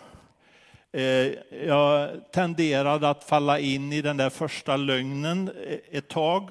Jag 1.66 2.10
tenderade 2.32 3.10
att 3.10 3.24
falla 3.24 3.60
in 3.60 3.94
i 3.94 4.02
den 4.02 4.18
där 4.18 4.30
första 4.30 4.78
lögnen 4.78 5.52
ett 5.92 6.08
tag. 6.08 6.50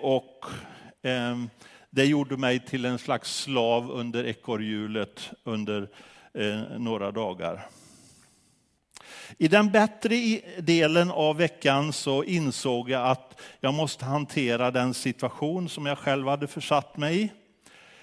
Och 0.00 0.44
ehm, 1.02 1.50
det 1.90 2.04
gjorde 2.04 2.36
mig 2.36 2.60
till 2.60 2.84
en 2.84 2.98
slags 2.98 3.36
slav 3.36 3.90
under 3.90 4.26
ekorrhjulet 4.26 5.30
under 5.44 5.88
några 6.78 7.10
dagar. 7.10 7.66
I 9.38 9.48
den 9.48 9.70
bättre 9.70 10.40
delen 10.58 11.10
av 11.10 11.36
veckan 11.36 11.92
så 11.92 12.24
insåg 12.24 12.90
jag 12.90 13.10
att 13.10 13.40
jag 13.60 13.74
måste 13.74 14.04
hantera 14.04 14.70
den 14.70 14.94
situation 14.94 15.68
som 15.68 15.86
jag 15.86 15.98
själv 15.98 16.28
hade 16.28 16.46
försatt 16.46 16.96
mig 16.96 17.22
i. 17.22 17.30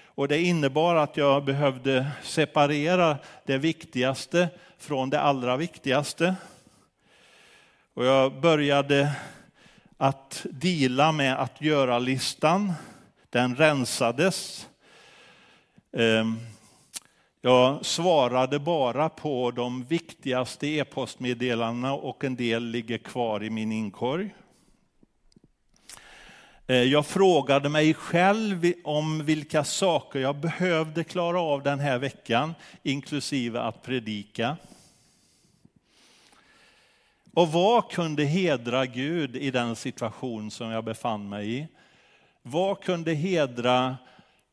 Och 0.06 0.28
det 0.28 0.42
innebar 0.42 0.94
att 0.94 1.16
jag 1.16 1.44
behövde 1.44 2.10
separera 2.22 3.18
det 3.44 3.58
viktigaste 3.58 4.48
från 4.78 5.10
det 5.10 5.20
allra 5.20 5.56
viktigaste. 5.56 6.34
Och 7.94 8.04
jag 8.04 8.40
började 8.40 9.12
att 9.96 10.46
dela 10.50 11.12
med 11.12 11.40
att 11.40 11.60
göra-listan. 11.60 12.72
Den 13.30 13.56
rensades. 13.56 14.68
Ehm, 15.96 16.38
jag 17.46 17.86
svarade 17.86 18.58
bara 18.58 19.08
på 19.08 19.50
de 19.50 19.84
viktigaste 19.84 20.66
e-postmeddelandena 20.66 21.94
och 21.94 22.24
en 22.24 22.36
del 22.36 22.64
ligger 22.64 22.98
kvar 22.98 23.44
i 23.44 23.50
min 23.50 23.72
inkorg. 23.72 24.34
Eh, 26.66 26.76
jag 26.76 27.06
frågade 27.06 27.68
mig 27.68 27.94
själv 27.94 28.72
om 28.84 29.24
vilka 29.24 29.64
saker 29.64 30.20
jag 30.20 30.36
behövde 30.36 31.04
klara 31.04 31.40
av 31.40 31.62
den 31.62 31.78
här 31.78 31.98
veckan, 31.98 32.54
inklusive 32.82 33.60
att 33.60 33.82
predika. 33.82 34.56
Och 37.34 37.52
vad 37.52 37.90
kunde 37.90 38.24
hedra 38.24 38.86
Gud 38.86 39.36
i 39.36 39.50
den 39.50 39.76
situation 39.76 40.50
som 40.50 40.70
jag 40.70 40.84
befann 40.84 41.28
mig 41.28 41.58
i? 41.58 41.66
Vad 42.42 42.80
kunde 42.80 43.14
hedra 43.14 43.96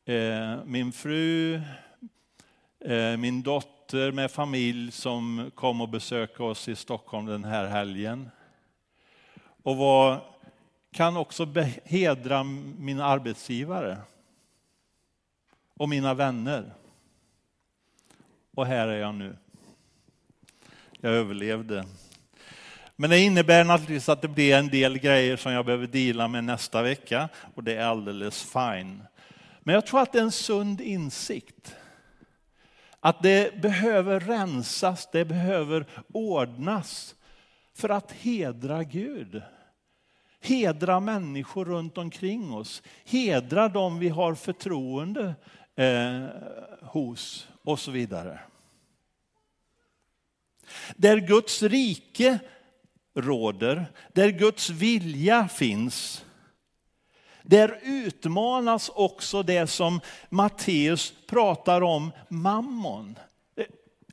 eh, 0.06 0.64
min 0.66 0.92
fru, 0.92 1.62
Eh, 2.86 3.18
min 3.18 3.42
dotter 3.42 4.12
med 4.12 4.32
familj 4.32 4.92
som 4.92 5.52
kom 5.56 5.82
och 5.82 5.90
besökte 5.90 6.44
oss 6.44 6.68
i 6.68 6.76
Stockholm 6.76 7.26
den 7.26 7.44
här 7.44 7.68
helgen? 7.68 8.30
Och 9.64 9.78
vad 9.78 10.20
kan 10.92 11.18
också 11.18 11.48
hedra 11.84 12.44
min 12.44 13.02
arbetsgivare 13.02 13.98
och 15.74 15.90
mina 15.90 16.14
vänner? 16.14 16.74
Och 18.56 18.66
här 18.66 18.88
är 18.88 19.00
jag 19.00 19.16
nu. 19.16 19.38
Jag 21.00 21.14
överlevde. 21.14 21.86
Men 22.96 23.10
det 23.10 23.20
innebär 23.20 23.64
naturligtvis 23.64 24.10
att 24.10 24.22
det 24.22 24.28
blir 24.28 24.56
en 24.56 24.68
del 24.68 24.98
grejer 24.98 25.38
som 25.38 25.52
jag 25.52 25.66
behöver 25.66 25.88
dela 25.88 26.28
med 26.28 26.44
nästa 26.44 26.82
vecka 26.82 27.30
och 27.56 27.64
det 27.64 27.76
är 27.76 27.86
alldeles 27.86 28.44
fine. 28.44 29.04
Men 29.60 29.76
jag 29.76 29.86
tror 29.86 30.02
att 30.02 30.12
det 30.12 30.20
är 30.20 30.24
en 30.24 30.32
sund 30.32 30.82
insikt. 30.82 31.76
Att 33.04 33.24
det 33.24 33.62
behöver 33.62 34.20
rensas, 34.20 35.10
det 35.12 35.26
behöver 35.26 35.86
ordnas 36.14 37.16
för 37.74 37.90
att 37.90 38.12
hedra 38.12 38.84
Gud. 38.84 39.42
Hedra 40.42 41.00
människor 41.00 41.66
runt 41.66 41.98
omkring 41.98 42.54
oss. 42.54 42.84
Hedra 43.06 43.70
dem 43.70 44.00
vi 44.00 44.10
har 44.10 44.36
förtroende 44.36 45.36
eh, 45.76 46.26
hos 46.82 47.48
och 47.64 47.80
så 47.80 47.92
vidare. 47.92 48.40
Där 50.96 51.18
Guds 51.18 51.64
rike 51.64 52.40
råder, 53.16 53.86
där 54.14 54.30
Guds 54.30 54.70
vilja 54.70 55.48
finns, 55.48 56.26
där 57.44 57.80
utmanas 57.84 58.90
också 58.90 59.44
det 59.44 59.68
som 59.68 60.00
Matteus 60.30 61.14
pratar 61.28 61.82
om, 61.82 62.12
mammon. 62.28 63.20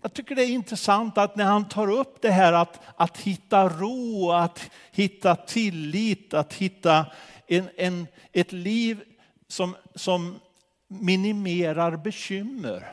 Jag 0.03 0.13
tycker 0.13 0.35
det 0.35 0.45
är 0.45 0.51
intressant 0.51 1.19
att 1.19 1.37
när 1.37 1.45
han 1.45 1.69
tar 1.69 1.91
upp 1.91 2.23
det 2.23 2.31
här 2.31 2.53
att, 2.53 2.81
att 2.97 3.19
hitta 3.19 3.69
ro, 3.69 4.31
att 4.31 4.71
hitta 4.93 5.37
tillit, 5.37 6.35
att 6.35 6.55
hitta 6.55 7.07
en, 7.47 7.69
en, 7.77 8.07
ett 8.33 8.53
liv 8.53 9.01
som, 9.49 9.77
som 9.95 10.41
minimerar 10.89 11.97
bekymmer. 11.97 12.93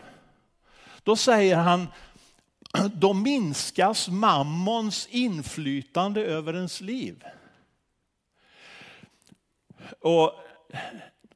Då 1.04 1.16
säger 1.16 1.56
han, 1.56 1.88
då 2.94 3.14
minskas 3.14 4.10
mammons 4.10 5.08
inflytande 5.12 6.26
över 6.26 6.54
ens 6.54 6.82
liv. 6.82 7.24
Och 10.00 10.32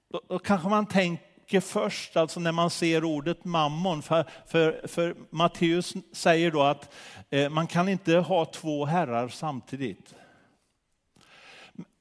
då, 0.10 0.22
då 0.28 0.40
kanske 0.40 0.70
man 0.70 0.86
tänker 0.86 1.60
först, 1.60 2.18
alltså 2.18 2.40
när 2.40 2.52
man 2.52 2.70
ser 2.70 3.04
ordet 3.04 3.46
mammon, 3.46 4.02
för, 4.02 4.26
för, 4.48 4.88
för 4.88 5.16
Matteus 5.30 5.94
säger 6.14 6.52
då 6.52 6.62
att 6.62 6.94
eh, 7.30 7.50
man 7.50 7.68
kan 7.68 7.90
inte 7.90 8.16
ha 8.16 8.46
två 8.46 8.86
herrar 8.86 9.28
samtidigt. 9.28 10.16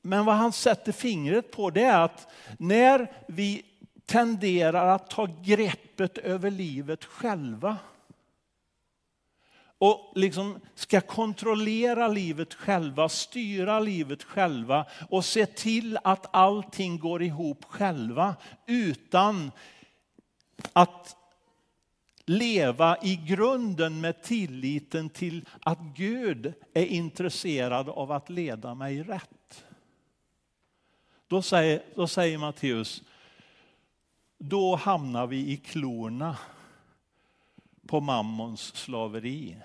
Men 0.02 0.24
vad 0.24 0.34
han 0.34 0.52
sätter 0.52 0.92
fingret 0.92 1.50
på 1.50 1.70
det 1.70 1.84
är 1.84 2.00
att 2.00 2.28
när 2.58 3.12
vi 3.28 3.62
tenderar 4.06 4.86
att 4.86 5.10
ta 5.10 5.28
greppet 5.42 6.18
över 6.18 6.50
livet 6.50 7.04
själva 7.04 7.76
och 9.78 10.12
liksom 10.14 10.60
ska 10.74 11.00
kontrollera 11.00 12.08
livet 12.08 12.54
själva, 12.54 13.08
styra 13.08 13.80
livet 13.80 14.22
själva 14.22 14.86
och 15.10 15.24
se 15.24 15.46
till 15.46 15.98
att 16.04 16.34
allting 16.36 16.98
går 16.98 17.22
ihop 17.22 17.64
själva 17.64 18.36
utan 18.66 19.50
att 20.72 21.16
leva 22.26 22.96
i 23.02 23.16
grunden 23.16 24.00
med 24.00 24.22
tilliten 24.22 25.10
till 25.10 25.48
att 25.60 25.78
Gud 25.80 26.52
är 26.74 26.86
intresserad 26.86 27.88
av 27.88 28.12
att 28.12 28.30
leda 28.30 28.74
mig 28.74 29.02
rätt. 29.02 29.64
Då 31.26 31.42
säger, 31.42 31.82
då 31.94 32.06
säger 32.06 32.38
Matteus, 32.38 33.02
då 34.38 34.76
hamnar 34.76 35.26
vi 35.26 35.36
i 35.36 35.56
klorna 35.56 36.36
på 37.88 38.00
mammons 38.00 38.76
slaveri. 38.76 39.56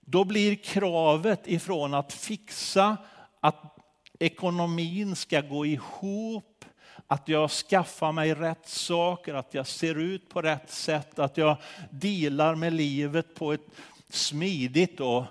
Då 0.00 0.24
blir 0.24 0.54
kravet 0.54 1.48
ifrån 1.48 1.94
att 1.94 2.12
fixa 2.12 2.96
att 3.40 3.76
ekonomin 4.18 5.16
ska 5.16 5.40
gå 5.40 5.66
ihop, 5.66 6.64
att 7.06 7.28
jag 7.28 7.50
skaffar 7.50 8.12
mig 8.12 8.34
rätt 8.34 8.68
saker, 8.68 9.34
att 9.34 9.54
jag 9.54 9.66
ser 9.66 9.94
ut 9.94 10.28
på 10.28 10.42
rätt 10.42 10.70
sätt, 10.70 11.18
att 11.18 11.36
jag 11.36 11.56
dealar 11.90 12.54
med 12.54 12.72
livet 12.72 13.34
på 13.34 13.52
ett 13.52 13.66
smidigt 14.08 15.00
och 15.00 15.24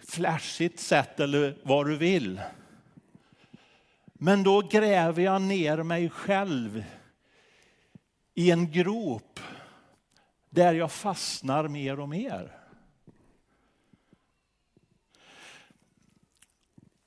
flashigt 0.00 0.80
sätt 0.80 1.20
eller 1.20 1.56
vad 1.62 1.86
du 1.86 1.96
vill. 1.96 2.40
Men 4.12 4.42
då 4.42 4.60
gräver 4.60 5.22
jag 5.22 5.42
ner 5.42 5.82
mig 5.82 6.10
själv 6.10 6.84
i 8.34 8.50
en 8.50 8.70
grop 8.70 9.40
där 10.54 10.74
jag 10.74 10.92
fastnar 10.92 11.68
mer 11.68 12.00
och 12.00 12.08
mer. 12.08 12.52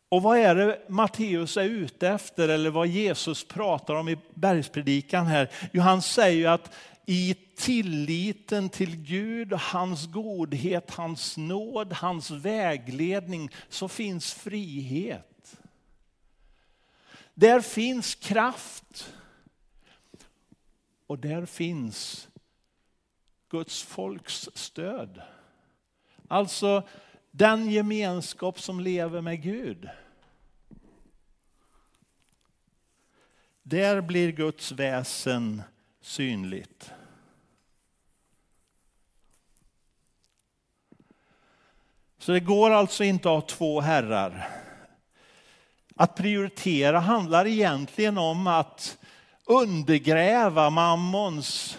Och 0.09 0.21
vad 0.21 0.37
är 0.37 0.55
det 0.55 0.81
Matteus 0.87 1.57
är 1.57 1.63
ute 1.63 2.07
efter 2.07 2.49
eller 2.49 2.69
vad 2.69 2.87
Jesus 2.87 3.43
pratar 3.43 3.95
om 3.95 4.09
i 4.09 4.17
bergspredikan 4.33 5.25
här? 5.25 5.51
Jo, 5.73 5.81
han 5.81 6.01
säger 6.01 6.49
att 6.49 6.73
i 7.05 7.35
tilliten 7.55 8.69
till 8.69 8.95
Gud, 8.95 9.53
hans 9.53 10.07
godhet, 10.07 10.91
hans 10.91 11.37
nåd, 11.37 11.93
hans 11.93 12.31
vägledning 12.31 13.49
så 13.69 13.87
finns 13.87 14.33
frihet. 14.33 15.59
Där 17.33 17.61
finns 17.61 18.15
kraft. 18.15 19.13
Och 21.07 21.19
där 21.19 21.45
finns 21.45 22.27
Guds 23.49 23.83
folks 23.83 24.49
stöd. 24.53 25.21
Alltså 26.27 26.87
den 27.31 27.69
gemenskap 27.69 28.59
som 28.59 28.79
lever 28.79 29.21
med 29.21 29.41
Gud. 29.41 29.89
Där 33.63 34.01
blir 34.01 34.31
Guds 34.31 34.71
väsen 34.71 35.63
synligt. 36.01 36.91
Så 42.17 42.31
det 42.31 42.39
går 42.39 42.71
alltså 42.71 43.03
inte 43.03 43.29
att 43.29 43.33
ha 43.33 43.41
två 43.41 43.81
herrar. 43.81 44.49
Att 45.95 46.15
prioritera 46.15 46.99
handlar 46.99 47.47
egentligen 47.47 48.17
om 48.17 48.47
att 48.47 48.97
undergräva 49.45 50.69
mammons 50.69 51.77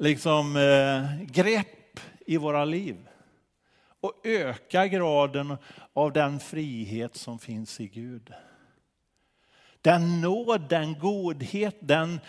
liksom, 0.00 0.56
eh, 0.56 1.22
grepp 1.26 2.00
i 2.26 2.36
våra 2.36 2.64
liv. 2.64 2.96
Och 4.00 4.12
öka 4.24 4.86
graden 4.86 5.56
av 5.92 6.12
den 6.12 6.40
frihet 6.40 7.16
som 7.16 7.38
finns 7.38 7.80
i 7.80 7.86
Gud. 7.86 8.32
Den 9.80 10.20
nåd, 10.20 10.68
den 10.68 10.98
godhet, 10.98 11.76
den 11.80 12.20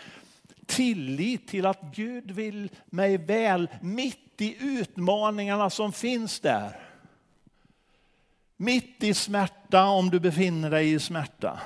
tillit 0.66 1.48
till 1.48 1.66
att 1.66 1.80
Gud 1.94 2.30
vill 2.30 2.70
mig 2.86 3.16
väl 3.18 3.68
mitt 3.80 4.40
i 4.40 4.56
utmaningarna 4.60 5.70
som 5.70 5.92
finns 5.92 6.40
där. 6.40 6.80
Mitt 8.56 9.04
i 9.04 9.14
smärta 9.14 9.84
om 9.84 10.10
du 10.10 10.20
befinner 10.20 10.70
dig 10.70 10.92
i 10.92 10.98
smärta. 10.98 11.60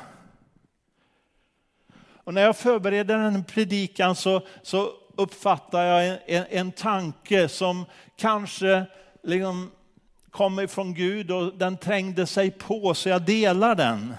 Och 1.98 2.34
när 2.34 2.42
jag 2.42 2.56
förbereder 2.56 3.18
den 3.18 3.44
predikan 3.44 4.16
så, 4.16 4.46
så 4.62 4.92
uppfattar 5.16 5.82
jag 5.84 6.08
en, 6.08 6.18
en, 6.26 6.44
en 6.50 6.72
tanke 6.72 7.48
som 7.48 7.84
kanske 8.16 8.84
liksom 9.22 9.70
kommer 10.30 10.66
från 10.66 10.94
Gud 10.94 11.30
och 11.30 11.54
den 11.54 11.76
trängde 11.76 12.26
sig 12.26 12.50
på 12.50 12.94
så 12.94 13.08
jag 13.08 13.22
delar 13.22 13.74
den. 13.74 14.16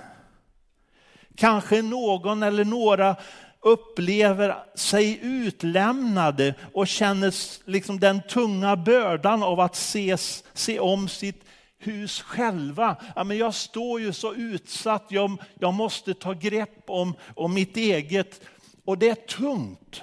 Kanske 1.36 1.82
någon 1.82 2.44
eller 2.44 2.66
några 2.66 3.16
upplever 3.60 4.56
sig 4.76 5.20
utlämnade 5.22 6.54
och 6.74 6.88
känner 6.88 7.34
liksom 7.70 8.00
den 8.00 8.22
tunga 8.30 8.76
bördan 8.76 9.44
av 9.44 9.60
att 9.60 9.76
ses, 9.76 10.44
se 10.54 10.80
om 10.80 11.08
sitt 11.08 11.44
hus 11.80 12.22
själva. 12.22 12.96
Ja, 13.16 13.24
men 13.24 13.38
jag 13.38 13.54
står 13.54 14.02
ju 14.02 14.14
så 14.14 14.34
utsatt, 14.34 15.06
jag, 15.10 15.38
jag 15.60 15.74
måste 15.74 16.14
ta 16.14 16.34
grepp 16.34 16.84
om, 16.88 17.14
om 17.36 17.54
mitt 17.54 17.78
eget. 17.78 18.42
Och 18.86 18.98
det 18.98 19.10
är 19.10 19.16
tungt. 19.16 20.02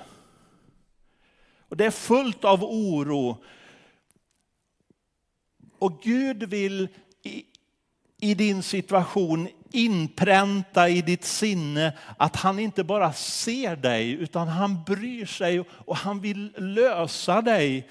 Och 1.75 1.79
det 1.79 1.87
är 1.87 1.91
fullt 1.91 2.45
av 2.45 2.65
oro. 2.65 3.37
Och 5.79 6.03
Gud 6.03 6.43
vill 6.43 6.89
i, 7.23 7.45
i 8.21 8.35
din 8.35 8.63
situation 8.63 9.49
inpränta 9.73 10.89
i 10.89 11.03
ditt 11.03 11.25
sinne 11.25 11.99
att 12.17 12.37
han 12.37 12.59
inte 12.59 12.85
bara 12.85 13.13
ser 13.13 13.77
dig 13.77 14.11
utan 14.11 14.49
han 14.49 14.85
bryr 14.85 15.27
sig 15.27 15.61
och 15.69 15.97
han 15.97 16.21
vill 16.21 16.53
lösa 16.57 17.43
dig 17.43 17.89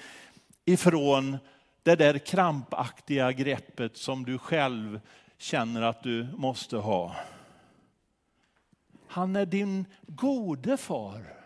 ifrån 0.64 1.38
det 1.82 1.96
där 1.96 2.18
krampaktiga 2.18 3.32
greppet 3.32 3.96
som 3.96 4.24
du 4.24 4.38
själv 4.38 5.00
känner 5.38 5.82
att 5.82 6.02
du 6.02 6.26
måste 6.36 6.76
ha. 6.76 7.16
Han 9.08 9.36
är 9.36 9.46
din 9.46 9.84
gode 10.06 10.76
far. 10.76 11.43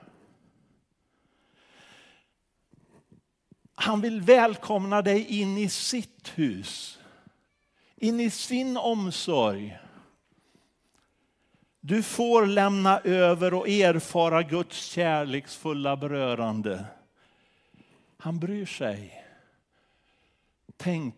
Han 3.80 4.00
vill 4.00 4.20
välkomna 4.20 5.02
dig 5.02 5.40
in 5.40 5.58
i 5.58 5.68
sitt 5.68 6.32
hus, 6.34 6.98
in 7.96 8.20
i 8.20 8.30
sin 8.30 8.76
omsorg. 8.76 9.78
Du 11.80 12.02
får 12.02 12.46
lämna 12.46 13.00
över 13.00 13.54
och 13.54 13.68
erfara 13.68 14.42
Guds 14.42 14.84
kärleksfulla 14.84 15.96
berörande. 15.96 16.84
Han 18.16 18.38
bryr 18.38 18.66
sig. 18.66 19.24
Tänk 20.76 21.14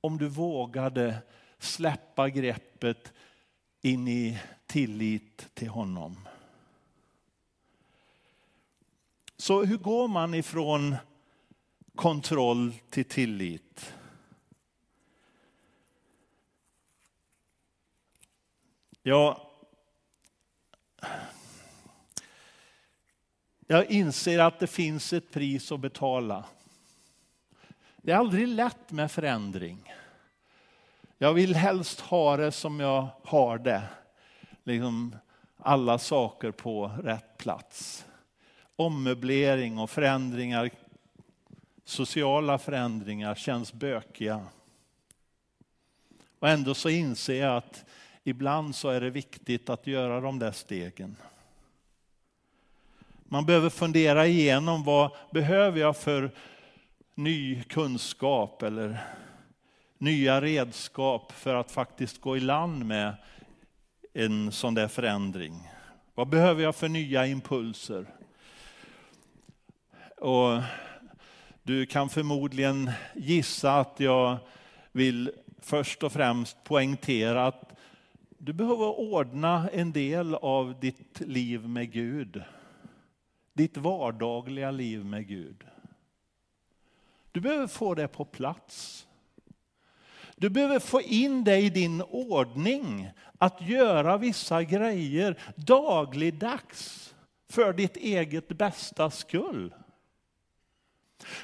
om 0.00 0.18
du 0.18 0.28
vågade 0.28 1.18
släppa 1.58 2.28
greppet 2.28 3.12
in 3.82 4.08
i 4.08 4.38
tillit 4.66 5.54
till 5.54 5.68
honom. 5.68 6.28
Så 9.36 9.64
hur 9.64 9.78
går 9.78 10.08
man 10.08 10.34
ifrån 10.34 10.96
kontroll 11.94 12.72
till 12.90 13.04
tillit? 13.04 13.94
Ja, 19.02 19.50
jag 23.66 23.90
inser 23.90 24.38
att 24.38 24.58
det 24.58 24.66
finns 24.66 25.12
ett 25.12 25.30
pris 25.30 25.72
att 25.72 25.80
betala. 25.80 26.44
Det 27.96 28.12
är 28.12 28.16
aldrig 28.16 28.48
lätt 28.48 28.90
med 28.90 29.10
förändring. 29.10 29.94
Jag 31.18 31.34
vill 31.34 31.54
helst 31.54 32.00
ha 32.00 32.36
det 32.36 32.52
som 32.52 32.80
jag 32.80 33.08
har 33.24 33.58
det. 33.58 33.82
Liksom 34.64 35.16
alla 35.56 35.98
saker 35.98 36.50
på 36.50 36.88
rätt 36.88 37.38
plats. 37.38 38.06
Ommöblering 38.76 39.78
och 39.78 39.90
förändringar, 39.90 40.70
sociala 41.90 42.58
förändringar 42.58 43.34
känns 43.34 43.72
bökiga. 43.72 44.46
Och 46.38 46.48
ändå 46.48 46.74
så 46.74 46.88
inser 46.88 47.40
jag 47.40 47.56
att 47.56 47.84
ibland 48.24 48.74
så 48.74 48.88
är 48.88 49.00
det 49.00 49.10
viktigt 49.10 49.70
att 49.70 49.86
göra 49.86 50.20
de 50.20 50.38
där 50.38 50.52
stegen. 50.52 51.16
Man 53.24 53.46
behöver 53.46 53.70
fundera 53.70 54.26
igenom 54.26 54.84
vad 54.84 55.10
behöver 55.30 55.80
jag 55.80 55.96
för 55.96 56.30
ny 57.14 57.62
kunskap 57.62 58.62
eller 58.62 58.98
nya 59.98 60.40
redskap 60.40 61.32
för 61.32 61.54
att 61.54 61.70
faktiskt 61.70 62.20
gå 62.20 62.36
i 62.36 62.40
land 62.40 62.86
med 62.86 63.14
en 64.12 64.52
sån 64.52 64.74
där 64.74 64.88
förändring. 64.88 65.68
Vad 66.14 66.28
behöver 66.28 66.62
jag 66.62 66.76
för 66.76 66.88
nya 66.88 67.26
impulser? 67.26 68.06
Och 70.16 70.62
du 71.70 71.86
kan 71.86 72.08
förmodligen 72.08 72.90
gissa 73.14 73.80
att 73.80 74.00
jag 74.00 74.38
vill 74.92 75.32
först 75.58 76.02
och 76.02 76.12
främst 76.12 76.64
poängtera 76.64 77.46
att 77.46 77.78
du 78.38 78.52
behöver 78.52 79.00
ordna 79.00 79.68
en 79.72 79.92
del 79.92 80.34
av 80.34 80.80
ditt 80.80 81.20
liv 81.20 81.68
med 81.68 81.92
Gud. 81.92 82.42
Ditt 83.52 83.76
vardagliga 83.76 84.70
liv 84.70 85.04
med 85.04 85.26
Gud. 85.28 85.64
Du 87.32 87.40
behöver 87.40 87.66
få 87.66 87.94
det 87.94 88.08
på 88.08 88.24
plats. 88.24 89.06
Du 90.36 90.50
behöver 90.50 90.78
få 90.78 91.00
in 91.00 91.44
det 91.44 91.58
i 91.58 91.70
din 91.70 92.02
ordning 92.02 93.10
att 93.38 93.60
göra 93.60 94.16
vissa 94.16 94.62
grejer 94.62 95.38
dagligdags 95.56 97.14
för 97.48 97.72
ditt 97.72 97.96
eget 97.96 98.48
bästa 98.48 99.10
skull. 99.10 99.74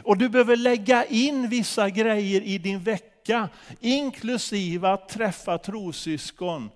Och 0.03 0.19
du 0.19 0.29
behöver 0.29 0.57
lägga 0.57 1.05
in 1.05 1.49
vissa 1.49 1.91
grejer 1.91 2.41
i 2.41 2.59
din 2.59 2.81
vecka, 2.81 3.49
inklusive 3.81 4.89
att 4.89 5.09
träffa 5.09 5.59
trossyskon. 5.59 6.71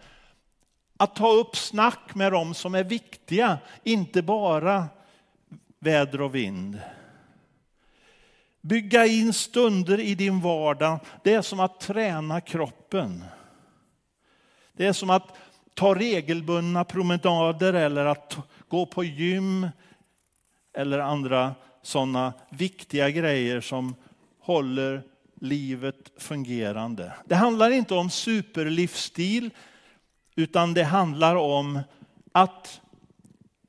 Att 0.96 1.16
ta 1.16 1.32
upp 1.32 1.56
snack 1.56 2.14
med 2.14 2.32
dem 2.32 2.54
som 2.54 2.74
är 2.74 2.84
viktiga, 2.84 3.58
inte 3.82 4.22
bara 4.22 4.84
väder 5.78 6.20
och 6.20 6.34
vind. 6.34 6.78
Bygga 8.60 9.06
in 9.06 9.32
stunder 9.32 10.00
i 10.00 10.14
din 10.14 10.40
vardag, 10.40 10.98
det 11.24 11.34
är 11.34 11.42
som 11.42 11.60
att 11.60 11.80
träna 11.80 12.40
kroppen. 12.40 13.24
Det 14.72 14.86
är 14.86 14.92
som 14.92 15.10
att 15.10 15.36
ta 15.74 15.94
regelbundna 15.94 16.84
promenader 16.84 17.72
eller 17.72 18.06
att 18.06 18.36
gå 18.68 18.86
på 18.86 19.04
gym 19.04 19.68
eller 20.72 20.98
andra 20.98 21.54
sådana 21.82 22.32
viktiga 22.50 23.10
grejer 23.10 23.60
som 23.60 23.94
håller 24.40 25.02
livet 25.40 26.12
fungerande. 26.16 27.12
Det 27.24 27.34
handlar 27.34 27.70
inte 27.70 27.94
om 27.94 28.10
superlivsstil 28.10 29.50
utan 30.36 30.74
det 30.74 30.84
handlar 30.84 31.36
om 31.36 31.80
att 32.32 32.80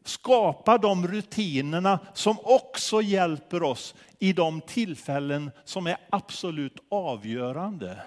skapa 0.04 0.78
de 0.78 1.08
rutinerna 1.08 2.00
som 2.14 2.38
också 2.44 3.02
hjälper 3.02 3.64
oss 3.64 3.96
i 4.20 4.34
de 4.34 4.62
tillfällen 4.62 5.52
som 5.66 5.88
är 5.88 5.98
absolut 6.10 6.80
avgörande. 6.90 8.02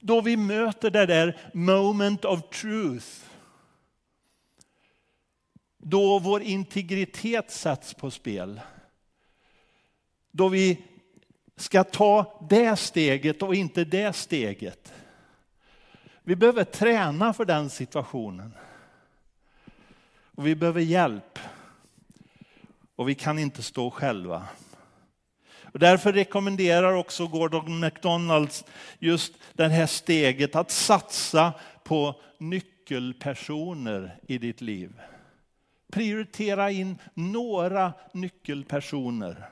Då 0.00 0.20
vi 0.20 0.36
möter 0.36 0.90
det 0.90 1.06
där 1.06 1.36
moment 1.52 2.24
of 2.24 2.40
truth. 2.50 3.06
Då 5.86 6.18
vår 6.18 6.42
integritet 6.42 7.50
sätts 7.50 7.94
på 7.94 8.10
spel. 8.10 8.60
Då 10.30 10.48
vi 10.48 10.78
ska 11.56 11.84
ta 11.84 12.40
det 12.50 12.76
steget 12.76 13.42
och 13.42 13.54
inte 13.54 13.84
det 13.84 14.12
steget. 14.12 14.92
Vi 16.22 16.36
behöver 16.36 16.64
träna 16.64 17.32
för 17.32 17.44
den 17.44 17.70
situationen. 17.70 18.54
Och 20.34 20.46
vi 20.46 20.54
behöver 20.54 20.80
hjälp. 20.80 21.38
Och 22.96 23.08
vi 23.08 23.14
kan 23.14 23.38
inte 23.38 23.62
stå 23.62 23.90
själva. 23.90 24.48
Och 25.62 25.78
därför 25.78 26.12
rekommenderar 26.12 26.92
också 26.92 27.26
Gordon 27.26 27.80
McDonalds 27.80 28.64
just 28.98 29.34
det 29.52 29.68
här 29.68 29.86
steget 29.86 30.56
att 30.56 30.70
satsa 30.70 31.52
på 31.82 32.20
nyckelpersoner 32.38 34.18
i 34.26 34.38
ditt 34.38 34.60
liv. 34.60 35.00
Prioritera 35.92 36.70
in 36.70 36.98
några 37.14 37.92
nyckelpersoner. 38.12 39.50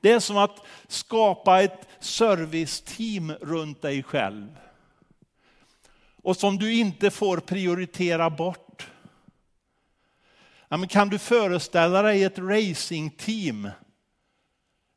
Det 0.00 0.12
är 0.12 0.20
som 0.20 0.36
att 0.36 0.66
skapa 0.88 1.62
ett 1.62 1.88
serviceteam 2.00 3.32
runt 3.32 3.82
dig 3.82 4.02
själv. 4.02 4.56
Och 6.22 6.36
som 6.36 6.56
du 6.56 6.72
inte 6.72 7.10
får 7.10 7.38
prioritera 7.38 8.30
bort. 8.30 8.90
Ja, 10.68 10.76
men 10.76 10.88
kan 10.88 11.08
du 11.08 11.18
föreställa 11.18 12.02
dig 12.02 12.24
ett 12.24 12.38
racingteam 12.38 13.70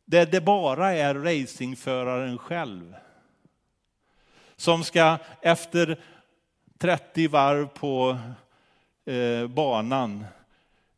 där 0.06 0.26
det 0.26 0.42
bara 0.42 0.92
är 0.92 1.16
racingföraren 1.16 2.38
själv 2.38 2.96
som 4.56 4.84
ska 4.84 5.18
efter 5.42 6.00
30 6.78 7.28
varv 7.28 7.68
på 7.68 8.18
eh, 9.06 9.48
banan 9.48 10.26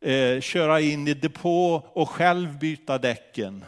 eh, 0.00 0.40
köra 0.40 0.80
in 0.80 1.08
i 1.08 1.14
depå 1.14 1.82
och 1.92 2.10
själv 2.10 2.58
byta 2.58 2.98
däcken 2.98 3.64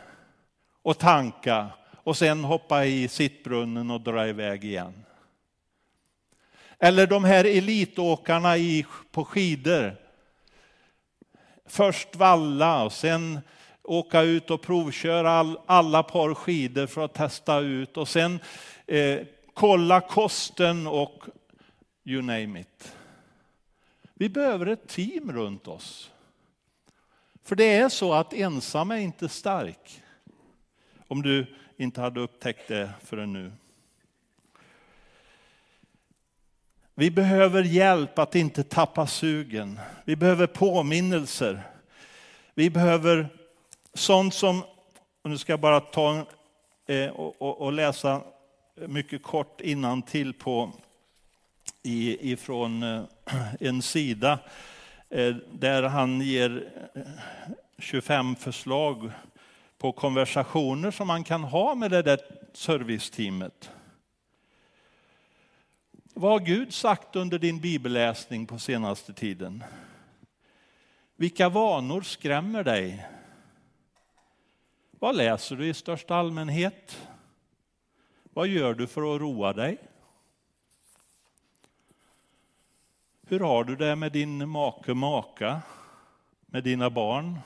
och 0.83 0.99
tanka 0.99 1.67
och 1.95 2.17
sen 2.17 2.45
hoppa 2.45 2.85
i 2.85 3.09
sittbrunnen 3.09 3.91
och 3.91 4.01
dra 4.01 4.29
iväg 4.29 4.65
igen. 4.65 5.05
Eller 6.79 7.07
de 7.07 7.25
här 7.25 7.45
elitåkarna 7.45 8.57
i, 8.57 8.87
på 9.11 9.25
skidor 9.25 9.97
först 11.67 12.17
valla 12.17 12.85
och 12.85 12.93
sen 12.93 13.41
åka 13.83 14.23
ut 14.23 14.51
och 14.51 14.63
provköra 14.63 15.31
all, 15.31 15.59
alla 15.67 16.03
par 16.03 16.35
skidor 16.35 16.87
för 16.87 17.05
att 17.05 17.15
testa 17.15 17.59
ut 17.59 17.97
och 17.97 18.09
sen 18.09 18.41
eh, 18.87 19.21
kolla 19.55 20.01
kosten 20.01 20.87
och 20.87 21.25
you 22.05 22.23
name 22.23 22.61
it. 22.61 22.96
Vi 24.19 24.29
behöver 24.29 24.67
ett 24.67 24.89
team 24.89 25.33
runt 25.33 25.69
oss. 25.69 26.11
För 27.45 27.57
det 27.57 27.75
är 27.75 27.89
så 27.89 28.13
att 28.13 28.33
ensam 28.33 28.91
är 28.91 28.97
inte 28.97 29.29
stark. 29.29 30.03
Om 31.09 31.23
du 31.23 31.47
inte 31.77 32.01
hade 32.01 32.21
upptäckt 32.21 32.69
det 32.69 32.91
förrän 33.05 33.33
nu. 33.33 33.53
Vi 36.95 37.11
behöver 37.11 37.63
hjälp 37.63 38.19
att 38.19 38.35
inte 38.35 38.63
tappa 38.63 39.07
sugen. 39.07 39.81
Vi 40.05 40.17
behöver 40.17 40.47
påminnelser. 40.47 41.63
Vi 42.55 42.71
behöver 42.71 43.29
sånt 43.95 44.35
som, 44.35 44.63
och 45.23 45.31
nu 45.31 45.39
ska 45.39 45.53
jag 45.53 45.61
bara 45.61 45.81
ta 45.81 46.27
eh, 46.87 47.11
och, 47.11 47.61
och, 47.61 47.73
läsa 47.73 48.23
mycket 48.75 49.23
kort 49.23 49.61
innan 49.61 50.03
till 50.03 50.35
på 50.35 50.73
i, 51.87 52.33
ifrån 52.33 52.83
eh, 52.83 53.05
en 53.61 53.83
sida 53.83 54.39
eh, 55.09 55.37
där 55.53 55.83
han 55.83 56.21
ger 56.21 56.73
eh, 56.95 57.03
25 57.79 58.37
förslag 58.37 59.11
på 59.79 59.93
konversationer 59.93 60.91
som 60.91 61.07
man 61.07 61.25
kan 61.25 61.45
ha 61.45 61.75
med 61.75 61.91
det 61.91 62.03
där 62.03 62.21
serviceteamet. 62.53 63.71
Vad 66.15 66.31
har 66.31 66.41
Gud 66.41 66.75
sagt 66.75 67.17
under 67.17 67.39
din 67.39 67.61
bibelläsning 67.61 68.47
på 68.47 68.59
senaste 68.59 69.13
tiden? 69.13 69.65
Vilka 71.17 71.49
vanor 71.49 72.03
skrämmer 72.03 72.65
dig? 72.65 73.07
Vad 74.91 75.17
läser 75.17 75.57
du 75.57 75.69
i 75.69 75.75
största 75.75 76.15
allmänhet? 76.15 77.09
Vad 78.23 78.49
gör 78.49 78.75
du 78.75 78.87
för 78.87 79.15
att 79.15 79.21
roa 79.21 79.53
dig? 79.53 79.79
Hur 83.29 83.41
har 83.41 83.65
du 83.65 83.77
det 83.77 83.97
med 83.97 84.13
din 84.13 84.49
make, 84.49 84.95
maka, 84.95 85.63
med 86.47 86.65
dina 86.65 86.91
barn? 86.91 87.39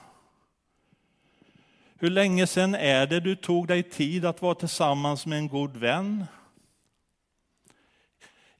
Hur 1.94 2.10
länge 2.10 2.46
sedan 2.46 2.74
är 2.74 3.06
det 3.06 3.20
du 3.20 3.36
tog 3.36 3.68
dig 3.68 3.82
tid 3.82 4.24
att 4.24 4.42
vara 4.42 4.54
tillsammans 4.54 5.26
med 5.26 5.38
en 5.38 5.48
god 5.48 5.76
vän? 5.76 6.24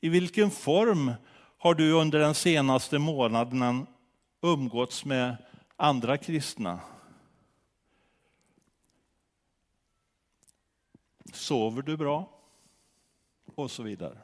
I 0.01 0.09
vilken 0.09 0.51
form 0.51 1.13
har 1.59 1.75
du 1.75 1.93
under 1.93 2.19
den 2.19 2.35
senaste 2.35 2.99
månaden 2.99 3.87
umgåtts 4.43 5.05
med 5.05 5.37
andra 5.77 6.19
kristna? 6.19 6.81
Sover 11.33 11.83
du 11.83 11.97
bra? 11.97 12.29
Och 13.55 13.71
så 13.71 13.83
vidare. 13.83 14.19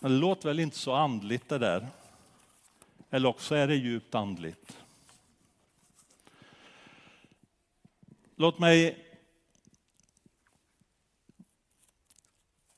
Det 0.00 0.08
låter 0.08 0.48
väl 0.48 0.60
inte 0.60 0.78
så 0.78 0.92
andligt 0.92 1.48
det 1.48 1.58
där. 1.58 1.88
Eller 3.10 3.28
också 3.28 3.54
är 3.54 3.66
det 3.66 3.74
djupt 3.74 4.14
andligt. 4.14 4.78
Låt 8.36 8.58
mig 8.58 9.04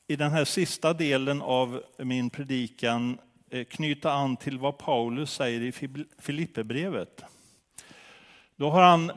i 0.06 0.16
den 0.16 0.30
här 0.30 0.44
sista 0.44 0.92
delen 0.92 1.42
av 1.42 1.82
min 1.98 2.30
predikan 2.30 3.18
eh, 3.50 3.64
knyta 3.64 4.12
an 4.12 4.36
till 4.36 4.58
vad 4.58 4.78
Paulus 4.78 5.32
säger 5.32 5.60
i 5.60 5.72
Filipperbrevet. 6.18 7.22
Då 8.56 8.70
har 8.70 8.82
han, 8.82 9.12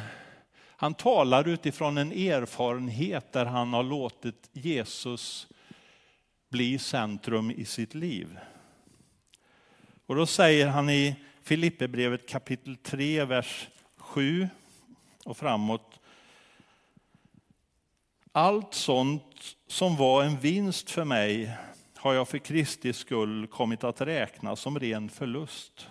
han 0.76 0.94
talar 0.94 1.48
utifrån 1.48 1.98
en 1.98 2.12
erfarenhet 2.12 3.32
där 3.32 3.44
han 3.46 3.72
har 3.72 3.82
låtit 3.82 4.50
Jesus 4.52 5.46
bli 6.50 6.78
centrum 6.78 7.50
i 7.50 7.64
sitt 7.64 7.94
liv. 7.94 8.38
Och 10.06 10.16
då 10.16 10.26
säger 10.26 10.66
han 10.66 10.90
i 10.90 11.16
Filipperbrevet 11.42 12.28
kapitel 12.28 12.76
3, 12.76 13.24
vers 13.24 13.68
7 13.96 14.48
och 15.24 15.36
framåt. 15.36 16.00
Allt 18.32 18.74
sånt 18.74 19.56
som 19.66 19.96
var 19.96 20.24
en 20.24 20.36
vinst 20.36 20.90
för 20.90 21.04
mig 21.04 21.56
har 21.96 22.14
jag 22.14 22.28
för 22.28 22.38
Kristi 22.38 22.92
skull 22.92 23.46
kommit 23.46 23.84
att 23.84 24.00
räkna 24.00 24.56
som 24.56 24.78
ren 24.78 25.08
förlust. 25.08 25.88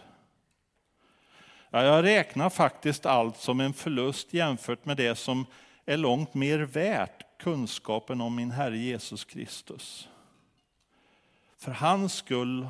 Ja, 1.69 1.83
jag 1.83 2.05
räknar 2.05 2.49
faktiskt 2.49 3.05
allt 3.05 3.37
som 3.37 3.59
en 3.59 3.73
förlust 3.73 4.33
jämfört 4.33 4.85
med 4.85 4.97
det 4.97 5.15
som 5.15 5.45
är 5.85 5.97
långt 5.97 6.33
mer 6.33 6.59
värt, 6.59 7.39
kunskapen 7.39 8.21
om 8.21 8.35
min 8.35 8.51
Herre 8.51 8.77
Jesus 8.77 9.25
Kristus. 9.25 10.09
För 11.59 11.71
hans 11.71 12.13
skull 12.13 12.67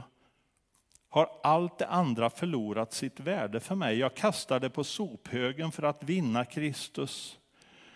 har 1.09 1.29
allt 1.43 1.77
det 1.77 1.87
andra 1.87 2.29
förlorat 2.29 2.93
sitt 2.93 3.19
värde 3.19 3.59
för 3.59 3.75
mig. 3.75 3.97
Jag 3.97 4.15
kastar 4.15 4.59
det 4.59 4.69
på 4.69 4.83
sophögen 4.83 5.71
för 5.71 5.83
att 5.83 6.03
vinna 6.03 6.45
Kristus 6.45 7.37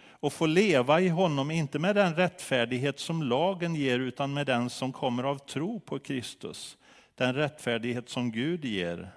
och 0.09 0.33
få 0.33 0.45
leva 0.45 1.01
i 1.01 1.07
honom, 1.07 1.51
inte 1.51 1.79
med 1.79 1.95
den 1.95 2.15
rättfärdighet 2.15 2.99
som 2.99 3.23
lagen 3.23 3.75
ger, 3.75 3.99
utan 3.99 4.33
med 4.33 4.45
den 4.45 4.69
som 4.69 4.93
kommer 4.93 5.23
av 5.23 5.37
tro 5.37 5.79
på 5.79 5.99
Kristus. 5.99 6.77
Den 7.15 7.33
rättfärdighet 7.35 8.09
som 8.09 8.31
Gud 8.31 8.65
ger 8.65 9.11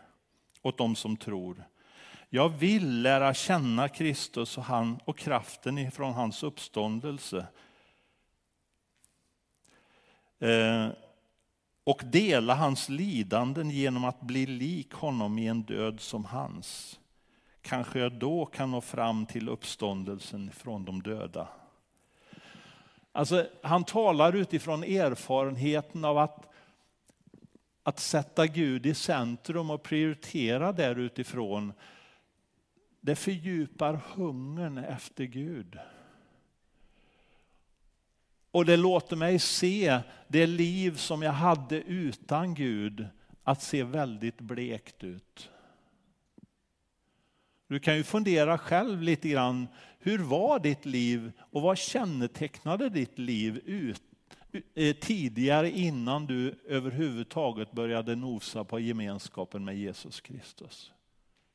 åt 0.63 0.79
dem 0.79 0.97
som 0.97 1.17
tror. 1.17 1.65
Jag 2.29 2.49
vill 2.49 3.03
lära 3.03 3.35
känna 3.35 3.89
Kristus 3.89 4.59
och, 4.59 4.65
han, 4.65 4.99
och 5.05 5.19
kraften 5.19 5.79
ifrån 5.79 6.15
hans 6.15 6.43
uppståndelse. 6.43 7.47
Eh, 10.39 10.89
och 11.87 12.03
dela 12.05 12.55
hans 12.55 12.89
lidanden 12.89 13.71
genom 13.71 14.05
att 14.05 14.21
bli 14.21 14.47
lik 14.47 14.93
honom 14.93 15.39
i 15.39 15.47
en 15.47 15.63
död 15.63 16.01
som 16.01 16.25
hans. 16.25 17.01
Kanske 17.63 17.99
jag 17.99 18.13
då 18.13 18.47
kan 18.47 18.71
nå 18.71 18.81
fram 18.81 19.27
till 19.27 19.49
uppståndelsen 19.49 20.51
från 20.51 20.85
de 20.85 21.03
döda. 21.03 21.49
Alltså, 23.13 23.47
han 23.63 23.85
talar 23.85 24.37
utifrån 24.37 24.85
erfarenheten 24.85 26.05
av 26.05 26.19
att, 26.19 26.53
att 27.83 28.01
sätta 28.01 28.47
Gud 28.47 28.87
i 28.87 28.95
centrum 28.95 29.71
och 29.71 29.83
prioritera 29.83 30.73
där 30.73 30.99
utifrån. 30.99 31.73
Det 33.01 33.17
fördjupar 33.17 34.01
hungern 34.15 34.79
efter 34.79 35.25
Gud. 35.25 35.79
Och 38.57 38.65
det 38.65 38.77
låter 38.77 39.17
mig 39.17 39.39
se 39.39 40.01
det 40.29 40.47
liv 40.47 40.97
som 40.97 41.23
jag 41.23 41.33
hade 41.33 41.81
utan 41.81 42.55
Gud 42.55 43.07
att 43.43 43.63
se 43.63 43.83
väldigt 43.83 44.41
blekt 44.41 45.05
ut. 45.05 45.51
Du 47.69 47.81
kan 47.81 47.97
ju 47.97 48.05
fundera 48.05 48.59
själv 48.59 49.03
lite 49.03 49.29
grann. 49.29 49.69
Hur 49.99 50.19
var 50.19 50.59
ditt 50.59 50.85
liv 50.85 51.33
och 51.39 51.63
vad 51.63 51.79
kännetecknade 51.79 52.89
ditt 52.89 53.19
liv 53.19 53.61
ut, 53.65 54.03
eh, 54.75 54.97
tidigare 54.97 55.71
innan 55.71 56.27
du 56.27 56.59
överhuvudtaget 56.67 57.73
började 57.73 58.17
nosa 58.17 58.65
på 58.65 58.81
gemenskapen 58.81 59.65
med 59.65 59.79
Jesus 59.79 60.21
Kristus? 60.21 60.93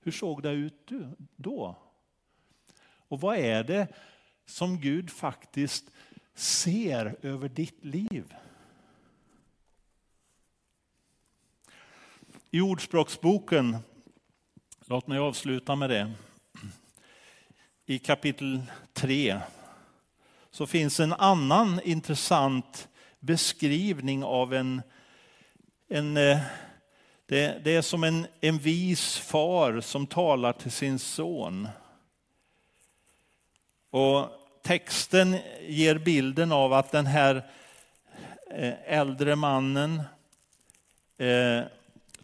Hur 0.02 0.12
såg 0.12 0.44
det 0.44 0.52
ut 0.52 0.92
då? 1.36 1.76
Och 2.84 3.22
vad 3.22 3.38
är 3.38 3.64
det 3.64 3.88
som 4.46 4.80
Gud 4.80 5.10
faktiskt 5.10 5.92
ser 6.42 7.16
över 7.22 7.50
ditt 7.50 7.86
liv. 7.86 8.34
I 12.52 12.62
Ordspråksboken, 12.62 13.78
låt 14.86 15.08
mig 15.08 15.20
avsluta 15.20 15.76
med 15.76 15.90
det. 15.90 16.12
I 17.86 18.00
kapitel 18.00 18.62
3 18.94 19.40
så 20.52 20.68
finns 20.68 21.00
en 21.00 21.14
annan 21.14 21.80
intressant 21.84 22.90
beskrivning 23.20 24.24
av 24.24 24.54
en, 24.54 24.82
en 25.88 26.18
eh, 26.18 26.40
det, 27.26 27.62
det, 27.64 27.76
är 27.76 27.82
som 27.82 28.04
en, 28.04 28.28
en 28.40 28.58
vis 28.58 29.18
far 29.18 29.82
som 29.82 30.08
talar 30.08 30.54
till 30.54 30.72
sin 30.72 31.00
son. 31.00 31.68
Och 33.90 34.41
texten 34.62 35.38
ger 35.68 35.98
bilden 35.98 36.52
av 36.52 36.74
att 36.74 36.92
den 36.92 37.06
här 37.06 37.36
eh, 38.50 38.74
äldre 38.86 39.36
mannen 39.36 40.02
eh, 41.18 41.62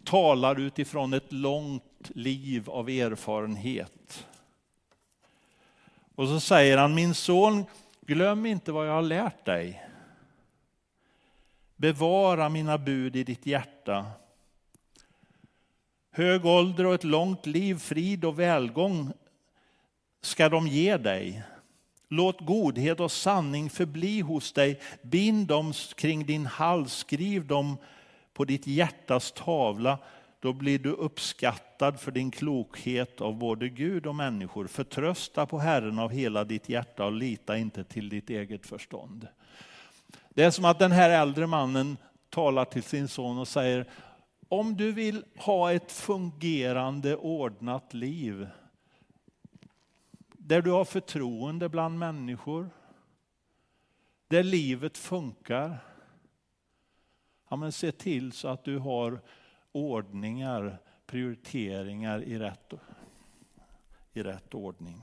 talar 0.04 0.60
utifrån 0.60 1.12
ett 1.12 1.32
långt 1.32 2.10
liv 2.14 2.70
av 2.70 2.88
erfarenhet. 2.88 4.26
Och 6.14 6.28
så 6.28 6.40
säger 6.40 6.78
han, 6.78 6.94
min 6.94 7.14
son, 7.14 7.64
glöm 8.00 8.46
inte 8.46 8.72
vad 8.72 8.88
jag 8.88 8.92
har 8.92 9.02
lärt 9.02 9.44
dig. 9.44 9.84
Bevara 11.76 12.48
mina 12.48 12.78
bud 12.78 13.16
i 13.16 13.24
ditt 13.24 13.46
hjärta. 13.46 14.06
Hög 16.10 16.46
ålder 16.46 16.86
och 16.86 16.94
ett 16.94 17.04
långt 17.04 17.46
liv, 17.46 17.78
frid 17.78 18.24
och 18.24 18.38
välgång 18.38 19.12
ska 20.20 20.48
de 20.48 20.66
ge 20.66 20.96
dig. 20.96 21.42
Låt 22.08 22.40
godhet 22.40 23.00
och 23.00 23.12
sanning 23.12 23.70
förbli 23.70 24.20
hos 24.20 24.52
dig. 24.52 24.80
Bind 25.02 25.46
dem 25.46 25.72
kring 25.96 26.26
din 26.26 26.46
hals, 26.46 26.92
skriv 26.92 27.46
dem 27.46 27.76
på 28.34 28.44
ditt 28.44 28.66
hjärtas 28.66 29.32
tavla. 29.32 29.98
Då 30.40 30.52
blir 30.52 30.78
du 30.78 30.90
uppskattad 30.90 32.00
för 32.00 32.12
din 32.12 32.30
klokhet 32.30 33.20
av 33.20 33.38
både 33.38 33.68
Gud 33.68 34.06
och 34.06 34.14
människor. 34.14 34.66
Förtrösta 34.66 35.46
på 35.46 35.58
Herren 35.58 35.98
av 35.98 36.10
hela 36.10 36.44
ditt 36.44 36.68
hjärta 36.68 37.04
och 37.04 37.12
lita 37.12 37.58
inte 37.58 37.84
till 37.84 38.08
ditt 38.08 38.30
eget 38.30 38.66
förstånd. 38.66 39.28
Det 40.28 40.44
är 40.44 40.50
som 40.50 40.64
att 40.64 40.78
den 40.78 40.92
här 40.92 41.10
äldre 41.10 41.46
mannen 41.46 41.96
talar 42.30 42.64
till 42.64 42.82
sin 42.82 43.08
son 43.08 43.38
och 43.38 43.48
säger, 43.48 43.86
om 44.48 44.76
du 44.76 44.92
vill 44.92 45.24
ha 45.36 45.72
ett 45.72 45.92
fungerande, 45.92 47.16
ordnat 47.16 47.94
liv, 47.94 48.46
där 50.48 50.62
du 50.62 50.70
har 50.70 50.84
förtroende 50.84 51.68
bland 51.68 51.98
människor. 51.98 52.70
Där 54.28 54.42
livet 54.42 54.98
funkar. 54.98 55.78
Ja, 57.48 57.56
men 57.56 57.72
se 57.72 57.92
till 57.92 58.32
så 58.32 58.48
att 58.48 58.64
du 58.64 58.78
har 58.78 59.20
ordningar, 59.72 60.78
prioriteringar 61.06 62.22
i 62.22 62.38
rätt, 62.38 62.72
i 64.12 64.22
rätt 64.22 64.54
ordning. 64.54 65.02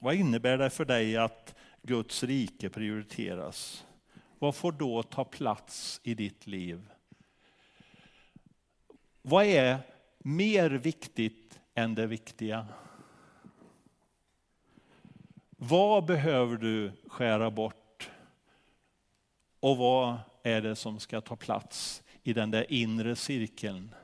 Vad 0.00 0.14
innebär 0.14 0.58
det 0.58 0.70
för 0.70 0.84
dig 0.84 1.16
att 1.16 1.54
Guds 1.82 2.22
rike 2.22 2.68
prioriteras? 2.68 3.86
Vad 4.38 4.54
får 4.54 4.72
då 4.72 5.02
ta 5.02 5.24
plats 5.24 6.00
i 6.02 6.14
ditt 6.14 6.46
liv? 6.46 6.90
Vad 9.28 9.44
är 9.44 9.78
mer 10.18 10.70
viktigt 10.70 11.60
än 11.74 11.94
det 11.94 12.06
viktiga? 12.06 12.66
Vad 15.50 16.04
behöver 16.04 16.56
du 16.56 16.92
skära 17.06 17.50
bort? 17.50 18.10
Och 19.60 19.76
vad 19.76 20.18
är 20.42 20.62
det 20.62 20.76
som 20.76 21.00
ska 21.00 21.20
ta 21.20 21.36
plats 21.36 22.02
i 22.22 22.32
den 22.32 22.50
där 22.50 22.72
inre 22.72 23.16
cirkeln? 23.16 23.94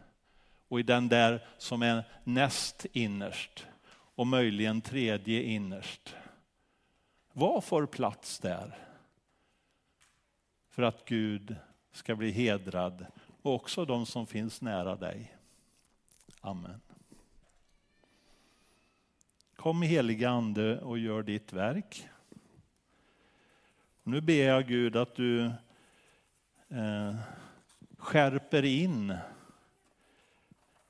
Och 0.69 0.81
i 0.81 0.83
den 0.83 1.09
där 1.09 1.47
som 1.59 1.83
är 1.83 2.05
näst 2.25 2.87
innerst? 2.93 3.67
och 4.15 4.27
möjligen 4.27 4.81
tredje 4.81 5.43
innerst. 5.43 6.17
Vad 7.33 7.65
får 7.65 7.87
plats 7.87 8.39
där? 8.39 8.79
För 10.69 10.83
att 10.83 11.05
Gud 11.05 11.57
ska 11.93 12.17
bli 12.17 12.31
hedrad 12.31 13.07
och 13.43 13.55
också 13.55 13.85
de 13.85 14.07
som 14.07 14.27
finns 14.27 14.61
nära 14.61 14.97
dig. 14.97 15.37
Amen. 16.41 16.81
Kom 19.57 19.83
heliga 19.83 20.31
Ande 20.31 20.81
och 20.81 20.99
gör 20.99 21.23
ditt 21.23 21.53
verk. 21.53 22.09
Nu 24.03 24.21
ber 24.21 24.45
jag 24.47 24.67
Gud 24.67 24.97
att 24.97 25.15
du 25.15 25.45
eh, 26.69 27.15
skärper 27.99 28.65
in 28.65 29.17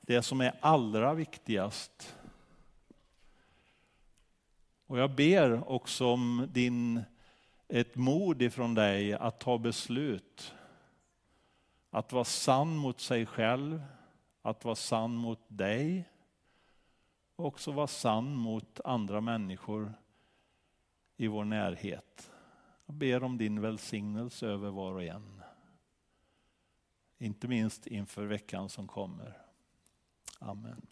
det 0.01 0.21
som 0.21 0.41
är 0.41 0.53
allra 0.59 1.13
viktigast. 1.13 2.15
Och 4.87 4.99
jag 4.99 5.11
ber 5.11 5.69
också 5.71 6.07
om 6.07 6.49
din, 6.53 7.01
ett 7.67 7.95
mod 7.95 8.41
ifrån 8.41 8.73
dig 8.73 9.13
att 9.13 9.39
ta 9.39 9.57
beslut. 9.57 10.53
Att 11.93 12.11
vara 12.11 12.23
sann 12.23 12.77
mot 12.77 12.99
sig 12.99 13.25
själv, 13.25 13.83
att 14.41 14.65
vara 14.65 14.75
sann 14.75 15.15
mot 15.15 15.39
dig 15.47 16.09
och 17.35 17.45
också 17.45 17.71
vara 17.71 17.87
sann 17.87 18.35
mot 18.35 18.79
andra 18.85 19.21
människor 19.21 19.93
i 21.17 21.27
vår 21.27 21.45
närhet. 21.45 22.31
Jag 22.85 22.95
ber 22.95 23.23
om 23.23 23.37
din 23.37 23.61
välsignelse 23.61 24.47
över 24.47 24.69
var 24.69 24.91
och 24.91 25.03
en. 25.03 25.41
Inte 27.17 27.47
minst 27.47 27.87
inför 27.87 28.25
veckan 28.25 28.69
som 28.69 28.87
kommer. 28.87 29.37
Amen. 30.39 30.87